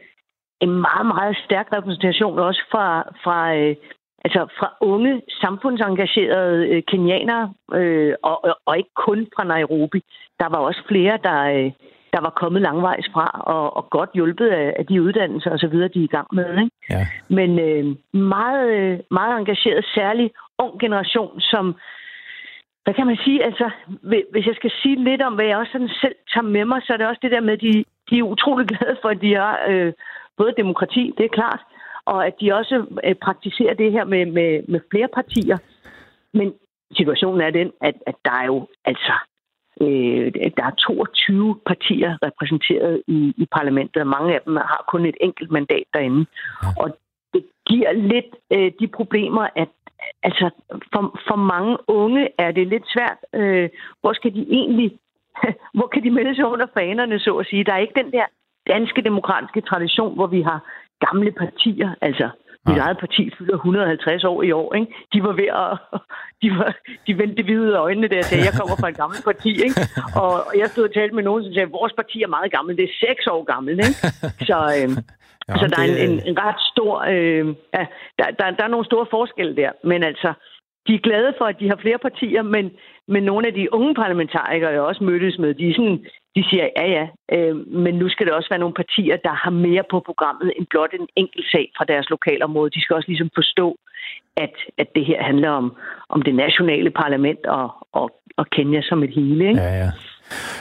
[0.60, 3.76] en meget, meget stærk repræsentation også fra, fra, øh,
[4.24, 10.00] altså fra unge, samfundsengagerede øh, kenianere, øh, og, og, og ikke kun fra Nairobi.
[10.40, 11.70] Der var også flere, der, øh,
[12.12, 16.00] der var kommet langvejs fra, og, og godt hjulpet af, af de uddannelser osv., de
[16.00, 16.50] er i gang med.
[16.58, 16.70] Ikke?
[16.90, 17.06] Ja.
[17.28, 17.84] Men øh,
[18.20, 21.76] meget, øh, meget engageret, særlig ung generation, som,
[22.84, 23.70] hvad kan man sige, altså,
[24.32, 26.92] hvis jeg skal sige lidt om, hvad jeg også sådan selv tager med mig, så
[26.92, 29.34] er det også det der med, at de, de er utrolig glade for, at de
[29.34, 29.92] har øh,
[30.36, 31.60] både demokrati, det er klart,
[32.12, 35.58] og at de også øh, praktiserer det her med, med, med flere partier.
[36.34, 36.54] Men
[36.96, 39.14] situationen er den, at, at der er jo altså
[39.80, 45.06] øh, der er 22 partier repræsenteret i, i parlamentet, og mange af dem har kun
[45.06, 46.26] et enkelt mandat derinde.
[46.78, 46.98] Og
[47.34, 49.68] det giver lidt øh, de problemer, at
[50.22, 50.50] altså
[50.92, 53.18] for, for mange unge er det lidt svært.
[53.34, 53.68] Øh,
[54.00, 54.98] hvor skal de egentlig,
[55.76, 57.64] hvor kan de melde sig under fanerne, så at sige?
[57.64, 58.26] Der er ikke den der
[58.66, 60.60] danske demokratiske tradition, hvor vi har
[61.06, 62.28] gamle partier, altså
[62.68, 64.94] mit eget parti fylder 150 år i år, ikke?
[65.12, 66.00] De var ved at...
[66.42, 66.74] De, var,
[67.06, 69.80] de vendte det af øjnene, der sagde, jeg kommer fra et gammelt parti, ikke?
[70.22, 72.84] Og, jeg stod og talte med nogen, som sagde, vores parti er meget gammelt, det
[72.84, 74.00] er seks år gammelt, ikke?
[74.48, 74.90] Så, øh,
[75.48, 76.92] ja, så der er en, en, en ret stor...
[77.14, 77.46] Øh,
[77.76, 77.84] ja,
[78.18, 80.32] der, der, der er nogle store forskelle der, men altså,
[80.88, 82.64] de er glade for, at de har flere partier, men,
[83.08, 85.98] men nogle af de unge parlamentarikere, jeg også mødtes med, de, sådan,
[86.36, 89.50] de siger, ja ja, øh, men nu skal det også være nogle partier, der har
[89.50, 92.70] mere på programmet end blot en enkelt sag fra deres lokalområde.
[92.70, 93.76] De skal også ligesom forstå,
[94.36, 95.76] at, at det her handler om,
[96.08, 99.48] om det nationale parlament og, og, og Kenya som et hele.
[99.48, 99.60] Ikke?
[99.60, 99.90] Ja, ja.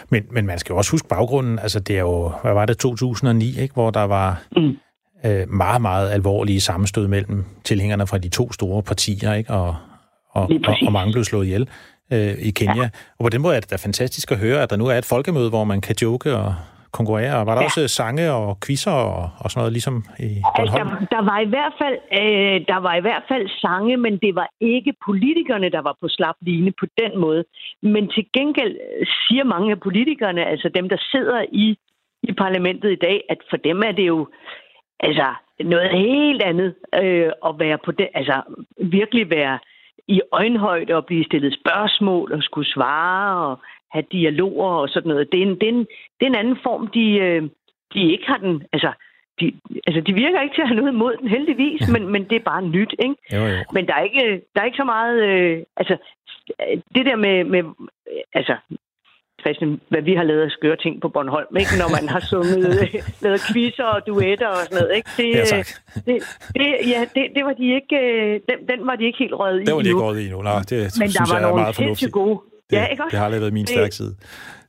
[0.10, 1.60] Men, men man skal jo også huske baggrunden.
[1.60, 3.74] Altså, det er jo, hvad var det, 2009, ikke?
[3.74, 4.78] hvor der var mm.
[5.26, 9.54] øh, meget, meget alvorlige sammenstød mellem tilhængerne fra de to store partier, ikke?
[9.54, 9.76] Og,
[10.38, 11.66] og, og, og mange blev slået ihjel
[12.14, 12.84] øh, i Kenya.
[12.84, 12.90] Ja.
[13.18, 15.10] Og på den måde er det da fantastisk at høre, at der nu er et
[15.14, 16.56] folkemøde, hvor man kan joke og
[16.92, 17.34] konkurrere.
[17.40, 17.70] Og var der ja.
[17.70, 20.88] også sange og quizzer og, og sådan noget, ligesom i Bornholm?
[20.88, 24.14] Altså, der, der, var i hvert fald, øh, der var i hvert fald sange, men
[24.26, 27.44] det var ikke politikerne, der var på slap line på den måde.
[27.94, 28.76] Men til gengæld
[29.24, 31.68] siger mange af politikerne, altså dem, der sidder i,
[32.24, 34.20] i parlamentet i dag, at for dem er det jo
[35.00, 35.28] altså
[35.60, 38.42] noget helt andet øh, at være på det, altså
[38.98, 39.60] virkelig være
[40.08, 43.60] i øjenhøjde og blive stillet spørgsmål og skulle svare og
[43.92, 45.32] have dialoger og sådan noget.
[45.32, 45.88] Det er en, det er en,
[46.20, 47.42] det er en anden form, de, øh,
[47.94, 48.64] de ikke har den...
[48.74, 48.92] Altså,
[49.40, 49.54] de,
[49.88, 52.50] altså, de virker ikke til at have noget imod den, heldigvis, men, men det er
[52.52, 53.16] bare nyt, ikke?
[53.34, 53.58] Jo, jo.
[53.74, 55.24] Men der er ikke, der er ikke så meget...
[55.24, 55.98] Øh, altså,
[56.96, 57.44] det der med...
[57.44, 57.64] med
[58.34, 58.56] altså,
[59.42, 61.74] Christian, hvad vi har lavet af skøre ting på Bornholm, ikke?
[61.82, 62.64] når man har sunget,
[63.26, 64.96] lavet quizzer og duetter og sådan noget.
[64.98, 65.10] Ikke?
[65.18, 65.58] Det, ja,
[66.08, 66.16] det,
[66.58, 67.98] det, ja, det, det var de ikke,
[68.50, 70.42] den, den var de ikke helt røget i Det var de ikke røget i endnu.
[70.42, 72.12] Nej, det Men synes der var jeg er nogle meget fornuftigt.
[72.12, 72.40] gode.
[72.70, 73.12] Det, ja, ikke også?
[73.12, 74.16] det har aldrig været min stærke side.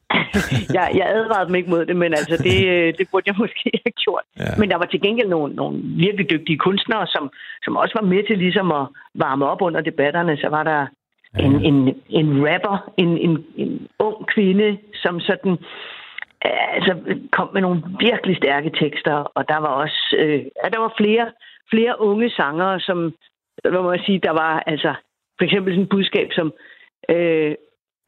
[0.77, 3.71] jeg, jeg advarede dem ikke mod det, men altså det, øh, det burde jeg måske
[3.85, 4.25] have gjort.
[4.39, 4.53] Ja.
[4.61, 5.75] Men der var til gengæld nogle, nogle
[6.07, 7.25] virkelig dygtige kunstnere, som,
[7.65, 10.37] som også var med til ligesom at varme op under debatterne.
[10.37, 10.81] Så var der
[11.39, 15.59] en, en, en rapper, en, en, en ung kvinde, som sådan
[16.43, 16.95] altså,
[17.33, 21.33] kom med nogle virkelig stærke tekster, og der var også øh, ja, der var flere,
[21.71, 23.15] flere unge sangere, som,
[23.63, 24.95] hvad må jeg sige, der var altså
[25.39, 26.53] for eksempel sådan et budskab som
[27.11, 27.55] øh,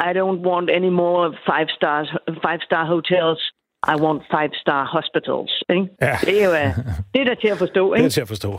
[0.09, 2.09] I don't want any more five stars,
[2.47, 3.53] five star hotels.
[3.93, 5.53] I want five-star hospitals.
[5.71, 5.89] Ikke?
[6.03, 6.17] Ja.
[6.27, 6.71] Det er jo øh,
[7.13, 7.95] det er der til at forstå.
[7.95, 8.03] Ikke?
[8.05, 8.59] Det er til at forstå.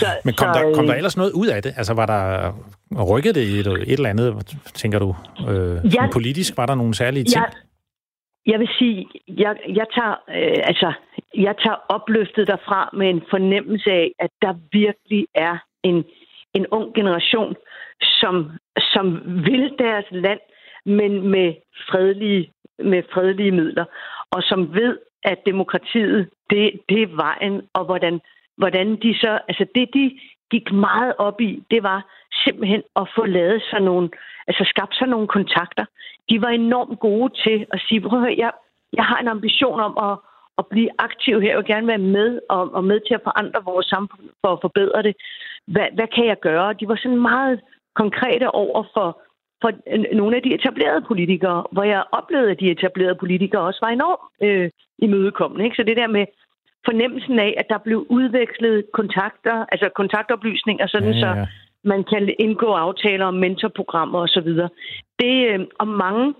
[0.00, 1.72] så, Men kom, så, der, kom der øh, ellers noget ud af det?
[1.76, 2.22] Altså var der
[3.12, 5.16] rykket det et, et eller andet, tænker du?
[5.48, 7.44] Øh, ja, politisk var der nogle særlige ting?
[7.44, 10.92] Ja, jeg vil sige, jeg, jeg, tager, øh, altså,
[11.34, 16.04] jeg tager opløftet derfra med en fornemmelse af, at der virkelig er en,
[16.54, 17.54] en ung generation,
[18.02, 20.40] som, som vil deres land,
[20.86, 21.54] men med
[21.90, 23.84] fredelige, med fredelige midler,
[24.30, 28.20] og som ved, at demokratiet, det, det er vejen, og hvordan,
[28.56, 30.18] hvordan de så, altså det de
[30.50, 32.00] gik meget op i, det var
[32.44, 34.10] simpelthen at få lavet sig nogle,
[34.46, 35.84] altså skabt sig nogle kontakter.
[36.30, 38.52] De var enormt gode til at sige, prøv at høre, jeg,
[38.92, 40.18] jeg har en ambition om at,
[40.58, 41.48] at blive aktiv her.
[41.48, 44.58] Jeg vil gerne være med og, og med til at forandre vores samfund for at
[44.60, 45.16] forbedre det.
[45.66, 46.72] Hvad, hvad kan jeg gøre?
[46.72, 47.60] De var sådan meget
[47.94, 49.22] konkrete over for,
[49.62, 49.70] for
[50.14, 54.20] nogle af de etablerede politikere, hvor jeg oplevede, at de etablerede politikere også var enormt
[54.42, 55.64] øh, imødekommende.
[55.64, 55.76] Ikke?
[55.76, 56.26] Så det der med
[56.84, 61.46] fornemmelsen af, at der blev udvekslet kontakter, altså kontaktoplysninger, sådan ja, ja, så
[61.84, 64.48] man kan indgå aftaler om mentorprogrammer osv.
[65.20, 66.34] Det, øh, og mange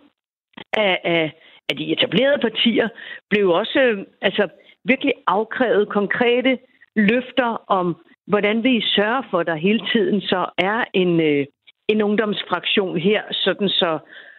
[0.73, 1.33] af, af,
[1.68, 2.89] af de etablerede partier
[3.31, 4.49] blev også øh, altså,
[4.85, 6.59] virkelig afkrævet konkrete
[6.97, 7.97] løfter om,
[8.27, 11.47] hvordan vi sørger for, at der hele tiden så er en, øh,
[11.93, 13.99] en ungdomsfraktion her, sådan så,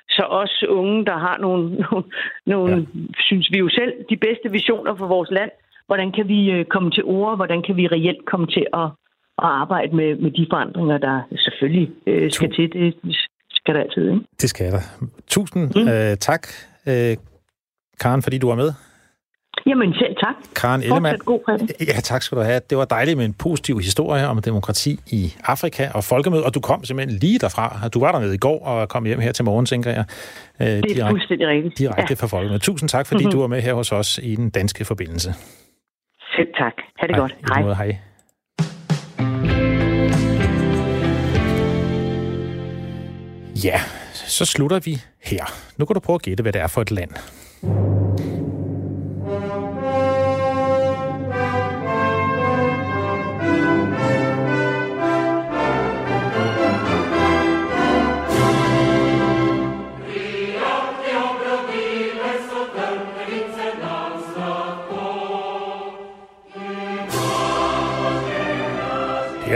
[0.09, 2.05] så os unge, der har nogle, nogle,
[2.45, 2.99] nogle ja.
[3.27, 5.51] synes vi jo selv, de bedste visioner for vores land,
[5.87, 8.87] hvordan kan vi øh, komme til ord, hvordan kan vi reelt komme til at,
[9.45, 12.73] at arbejde med, med de forandringer, der selvfølgelig øh, skal til.
[12.73, 12.95] Det
[13.49, 14.25] skal der altid, ikke?
[14.41, 14.81] Det skal der.
[15.27, 15.87] Tusind mm.
[15.87, 16.47] øh, tak,
[16.87, 17.17] øh,
[17.99, 18.71] Karen, fordi du var med.
[19.65, 20.35] Jamen selv tak.
[20.55, 21.17] Karen Ellemann.
[21.79, 22.61] Ja, tak skal du have.
[22.69, 26.59] Det var dejligt med en positiv historie om demokrati i Afrika og folkemøde, og du
[26.59, 27.89] kom simpelthen lige derfra.
[27.93, 30.05] Du var dernede i går og kom hjem her til morgen, tænker jeg.
[30.61, 31.77] Øh, det er direkte, fuldstændig rigtigt.
[31.77, 32.15] Direkte ja.
[32.15, 32.61] fra folkemødet.
[32.61, 33.31] Tusind tak, fordi mm-hmm.
[33.31, 35.33] du var med her hos os i den danske forbindelse.
[36.35, 36.73] Selv tak.
[36.99, 37.19] Ha' det hej.
[37.19, 37.35] godt.
[37.53, 37.61] Hej.
[37.63, 37.97] Måde, hej.
[43.63, 43.79] Ja,
[44.13, 45.45] så slutter vi her.
[45.77, 47.11] Nu kan du prøve at gætte, hvad det er for et land.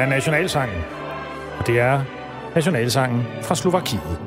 [0.05, 0.81] Er nationalsangen,
[1.59, 2.03] og det er
[2.55, 4.19] nationalsangen fra Slovakiet.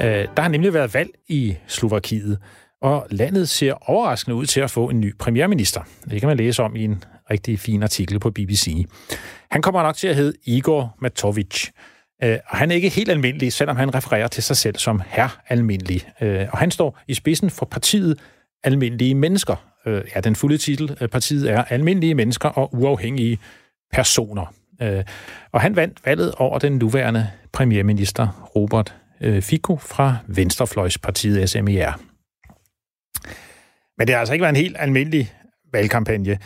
[0.00, 2.38] Øh, der har nemlig været valg i Slovakiet,
[2.82, 5.80] og landet ser overraskende ud til at få en ny premierminister.
[6.10, 8.86] Det kan man læse om i en rigtig fin artikel på BBC.
[9.50, 11.68] Han kommer nok til at hedde Igor Matovic.
[12.24, 15.40] Øh, og han er ikke helt almindelig, selvom han refererer til sig selv som herr
[15.48, 16.08] almindelig.
[16.20, 18.18] Øh, og han står i spidsen for partiet
[18.64, 19.56] Almindelige Mennesker.
[19.86, 23.38] Ja, den fulde titel, partiet er Almindelige Mennesker og Uafhængige
[23.92, 24.54] Personer.
[24.82, 25.04] Øh,
[25.52, 32.00] og han vandt valget over den nuværende premierminister Robert øh, Fico fra Venstrefløjspartiet SMIR.
[33.98, 35.32] Men det har altså ikke været en helt almindelig
[35.72, 36.38] valgkampagne.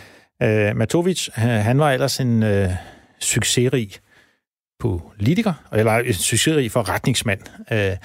[0.43, 2.71] Øh, Matovic, øh, han var ellers en øh,
[3.21, 3.91] succesrig
[4.81, 7.41] politiker, eller en succesrig forretningsmand.
[7.73, 7.97] Øh,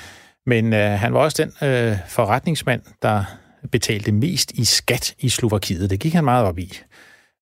[0.46, 3.24] men øh, han var også den øh, forretningsmand, der
[3.72, 5.90] betalte mest i skat i Slovakiet.
[5.90, 6.74] Det gik han meget op i.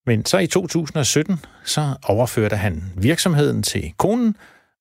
[0.05, 4.35] Men så i 2017, så overførte han virksomheden til konen,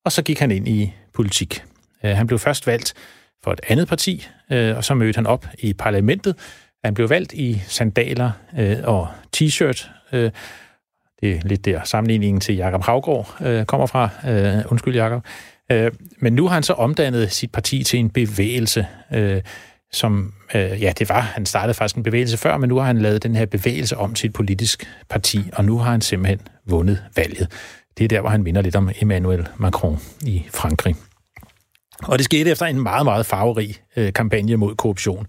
[0.04, 1.64] og så gik han ind i politik.
[2.04, 2.94] Øh, han blev først valgt
[3.44, 6.36] for et andet parti, øh, og så mødte han op i parlamentet.
[6.84, 9.90] Han blev valgt i sandaler øh, og t-shirt.
[11.20, 14.08] Det er lidt der sammenligningen til Jakob Havgård kommer fra.
[14.70, 15.26] Undskyld, Jakob.
[16.18, 18.86] Men nu har han så omdannet sit parti til en bevægelse,
[19.94, 22.98] som, øh, ja, det var, han startede faktisk en bevægelse før, men nu har han
[22.98, 27.02] lavet den her bevægelse om til et politisk parti, og nu har han simpelthen vundet
[27.16, 27.52] valget.
[27.98, 30.96] Det er der, hvor han minder lidt om Emmanuel Macron i Frankrig.
[32.02, 35.26] Og det skete efter en meget, meget farverig øh, kampagne mod korruption.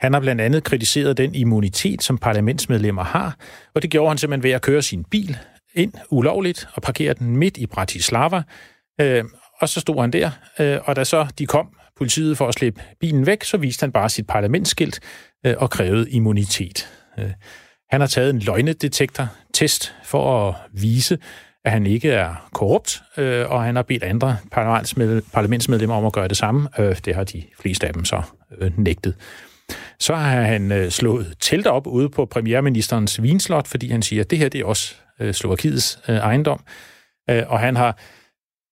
[0.00, 3.36] Han har blandt andet kritiseret den immunitet, som parlamentsmedlemmer har,
[3.74, 5.36] og det gjorde han simpelthen ved at køre sin bil
[5.74, 8.42] ind ulovligt og parkere den midt i Bratislava.
[9.00, 9.24] Øh,
[9.60, 11.68] og så stod han der, øh, og da så de kom
[11.98, 15.00] politiet for at slippe bilen væk, så viste han bare sit parlamentsskilt
[15.46, 16.88] øh, og krævede immunitet.
[17.18, 17.30] Øh,
[17.90, 21.18] han har taget en løgnedetektor-test for at vise,
[21.64, 24.36] at han ikke er korrupt, øh, og han har bedt andre
[25.32, 26.68] parlamentsmedlemmer om at gøre det samme.
[26.78, 28.22] Øh, det har de fleste af dem så
[28.58, 29.14] øh, nægtet.
[29.98, 34.30] Så har han øh, slået telt op ude på premierministerens vinslot, fordi han siger, at
[34.30, 36.60] det her det er også øh, Slovakiets øh, ejendom.
[37.30, 37.98] Øh, og han har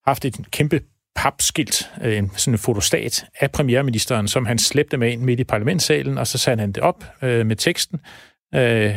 [0.07, 0.81] haft et kæmpe
[1.27, 5.45] papskilt, øh, en, sådan en fotostat af premierministeren, som han slæbte med ind midt i
[5.45, 8.01] parlamentssalen, og så satte han det op øh, med teksten,
[8.55, 8.95] øh,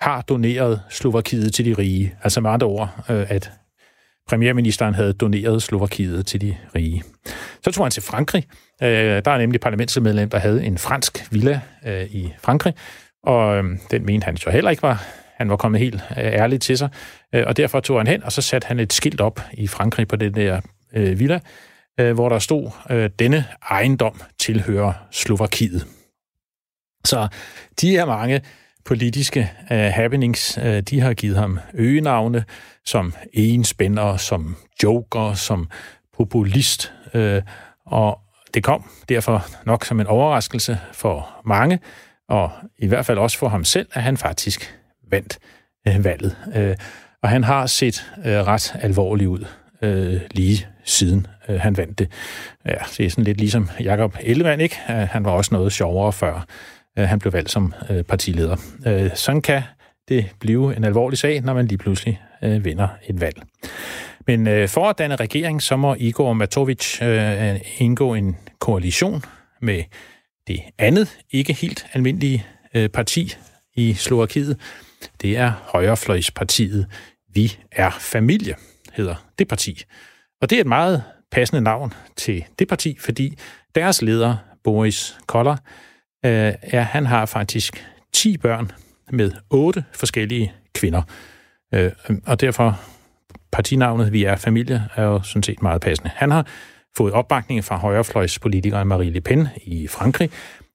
[0.00, 2.14] har doneret Slovakiet til de rige.
[2.22, 3.52] Altså med andre ord, øh, at
[4.28, 7.02] premierministeren havde doneret Slovakiet til de rige.
[7.64, 8.44] Så tog han til Frankrig.
[8.82, 12.74] Øh, der er nemlig parlamentsmedlem, der havde en fransk villa øh, i Frankrig,
[13.22, 15.04] og øh, den mente han jo heller ikke var
[15.36, 16.88] han var kommet helt øh, ærligt til sig,
[17.34, 20.08] øh, og derfor tog han hen, og så satte han et skilt op i Frankrig
[20.08, 20.60] på den der
[20.94, 21.40] øh, villa,
[22.00, 25.86] øh, hvor der stod, øh, denne ejendom tilhører Slovakiet.
[27.04, 27.28] Så
[27.80, 28.40] de her mange
[28.84, 32.44] politiske uh, happenings, uh, de har givet ham øgenavne
[32.84, 35.68] som enspænder, som joker, som
[36.16, 37.38] populist, uh,
[37.86, 38.20] og
[38.54, 41.78] det kom derfor nok som en overraskelse for mange,
[42.28, 44.78] og i hvert fald også for ham selv, at han faktisk
[45.10, 45.38] vandt
[45.88, 46.36] uh, valget.
[46.56, 46.86] Uh,
[47.22, 49.44] og han har set uh, ret alvorlig ud
[49.82, 52.10] uh, lige siden øh, han vandt det.
[52.66, 54.76] Ja, det er sådan lidt ligesom Jakob Ellemann, ikke?
[54.90, 56.46] Øh, han var også noget sjovere før
[56.98, 58.56] øh, han blev valgt som øh, partileder.
[58.86, 59.62] Øh, sådan kan
[60.08, 63.42] det blive en alvorlig sag, når man lige pludselig øh, vinder et valg.
[64.26, 69.22] Men øh, for at danne regering, så må Igor Matovic øh, indgå en koalition
[69.62, 69.82] med
[70.46, 73.34] det andet, ikke helt almindelige øh, parti
[73.74, 74.60] i Slovakiet.
[75.22, 76.86] Det er Højrefløjspartiet
[77.34, 78.54] Vi er Familie,
[78.92, 79.82] hedder det parti.
[80.40, 83.38] Og det er et meget passende navn til det parti, fordi
[83.74, 85.56] deres leder, Boris Koller,
[86.24, 88.72] øh, er, han har faktisk 10 børn
[89.12, 91.02] med otte forskellige kvinder.
[91.74, 91.92] Øh,
[92.26, 92.80] og derfor
[93.52, 96.10] partinavnet Vi er familie er jo sådan set meget passende.
[96.14, 96.46] Han har
[96.96, 100.30] fået opbakning fra højrefløjspolitikeren Marie Le Pen i Frankrig,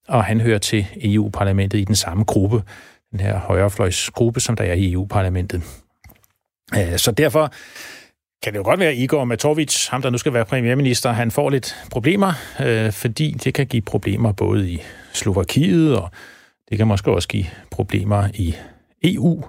[0.08, 2.64] og han hører til EU-parlamentet i den samme gruppe,
[3.12, 5.62] den her højrefløjsgruppe, som der er i EU-parlamentet.
[6.78, 7.54] Øh, så derfor
[8.44, 11.32] kan det jo godt være, at Igor Matovic, ham der nu skal være premierminister, han
[11.32, 14.82] får lidt problemer, øh, fordi det kan give problemer både i
[15.14, 16.12] Slovakiet, og
[16.70, 18.56] det kan måske også give problemer i
[19.04, 19.44] EU,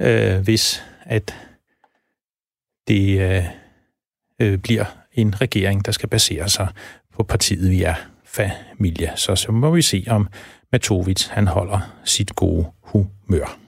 [0.00, 1.34] øh, hvis at
[2.88, 3.44] det øh,
[4.40, 6.68] øh, bliver en regering, der skal basere sig
[7.14, 7.94] på partiet vi er
[8.24, 9.12] familie.
[9.16, 10.28] Så så må vi se, om
[10.72, 13.58] Matovic han holder sit gode humør.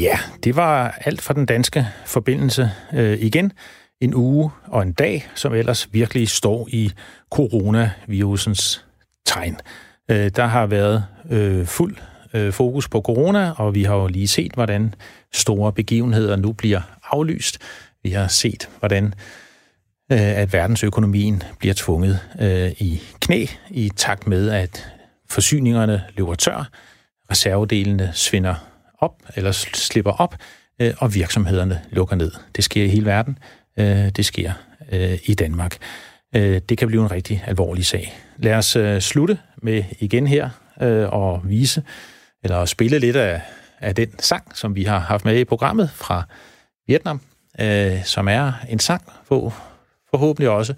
[0.00, 3.52] Ja, det var alt for den danske forbindelse øh, igen.
[4.00, 6.92] En uge og en dag, som ellers virkelig står i
[7.30, 8.84] coronavirusens
[9.26, 9.56] tegn.
[10.10, 11.96] Øh, der har været øh, fuld
[12.34, 14.94] øh, fokus på corona, og vi har jo lige set, hvordan
[15.32, 17.58] store begivenheder nu bliver aflyst.
[18.02, 19.04] Vi har set, hvordan
[20.12, 24.88] øh, at verdensøkonomien bliver tvunget øh, i knæ i takt med, at
[25.30, 26.70] forsyningerne løber tør,
[27.30, 30.34] reservedelene svinder op, eller slipper op,
[30.80, 32.32] øh, og virksomhederne lukker ned.
[32.56, 33.38] Det sker i hele verden.
[33.78, 34.52] Øh, det sker
[34.92, 35.76] øh, i Danmark.
[36.36, 38.18] Øh, det kan blive en rigtig alvorlig sag.
[38.36, 40.50] Lad os øh, slutte med igen her
[40.82, 41.82] øh, og vise,
[42.44, 43.40] eller spille lidt af,
[43.80, 46.22] af den sang, som vi har haft med i programmet fra
[46.86, 47.20] Vietnam,
[48.04, 49.54] som er en sang, hvor
[50.10, 50.74] forhåbentlig også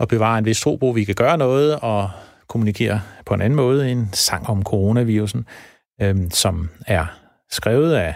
[0.00, 2.10] at bevare en vis tro på, at vi kan gøre noget og
[2.48, 3.90] kommunikere på en anden måde.
[3.90, 5.46] En sang om coronavirusen,
[6.30, 7.06] som er
[7.50, 8.14] skrevet af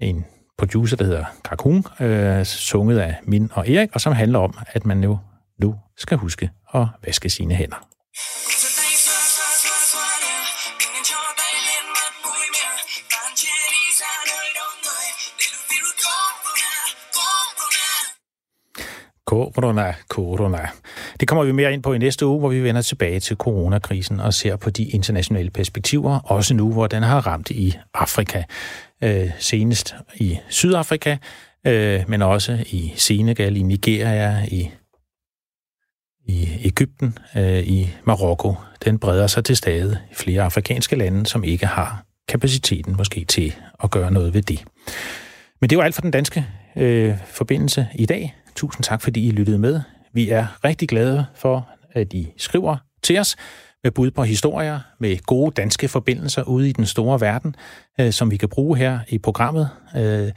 [0.00, 0.24] en
[0.58, 4.86] producer, der hedder Kakun, øh, sunget af Min og Erik, og som handler om, at
[4.86, 5.18] man jo
[5.58, 7.88] nu skal huske at vaske sine hænder.
[19.46, 20.68] Corona, corona.
[21.20, 24.20] Det kommer vi mere ind på i næste uge, hvor vi vender tilbage til coronakrisen
[24.20, 28.42] og ser på de internationale perspektiver, også nu, hvor den har ramt i Afrika.
[29.02, 31.16] Øh, senest i Sydafrika,
[31.66, 34.70] øh, men også i Senegal, i Nigeria, i,
[36.26, 38.54] i Ægypten, øh, i Marokko.
[38.84, 43.54] Den breder sig til stede i flere afrikanske lande, som ikke har kapaciteten måske til
[43.84, 44.64] at gøre noget ved det.
[45.60, 48.34] Men det var alt for den danske øh, forbindelse i dag.
[48.56, 49.80] Tusind tak, fordi I lyttede med.
[50.12, 53.36] Vi er rigtig glade for, at I skriver til os
[53.84, 57.56] med bud på historier, med gode danske forbindelser ude i den store verden,
[58.00, 59.70] øh, som vi kan bruge her i programmet.
[59.96, 60.32] Øh,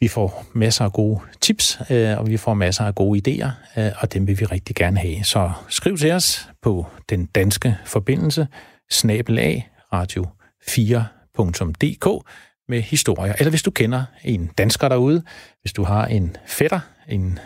[0.00, 3.90] vi får masser af gode tips, øh, og vi får masser af gode idéer, øh,
[3.98, 5.24] og dem vil vi rigtig gerne have.
[5.24, 8.46] Så skriv til os på den danske forbindelse,
[8.90, 9.62] snabel
[9.94, 12.26] radio4.dk
[12.70, 13.34] med historier.
[13.38, 15.22] Eller hvis du kender en dansker derude,
[15.60, 17.38] hvis du har en fætter, en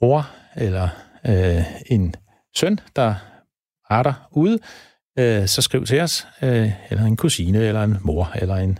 [0.00, 0.88] bror eller
[1.26, 2.14] øh, en
[2.56, 3.14] søn, der
[3.90, 4.58] er derude,
[5.18, 8.78] øh, så skriv til os, øh, eller en kusine, eller en mor, eller en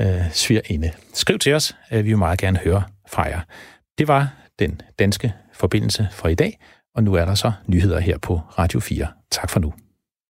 [0.00, 0.92] øh, svigerinde.
[1.14, 3.40] Skriv til os, øh, vi vil meget gerne høre fra jer.
[3.98, 6.58] Det var den danske forbindelse for i dag,
[6.94, 9.06] og nu er der så nyheder her på Radio 4.
[9.30, 9.72] Tak for nu.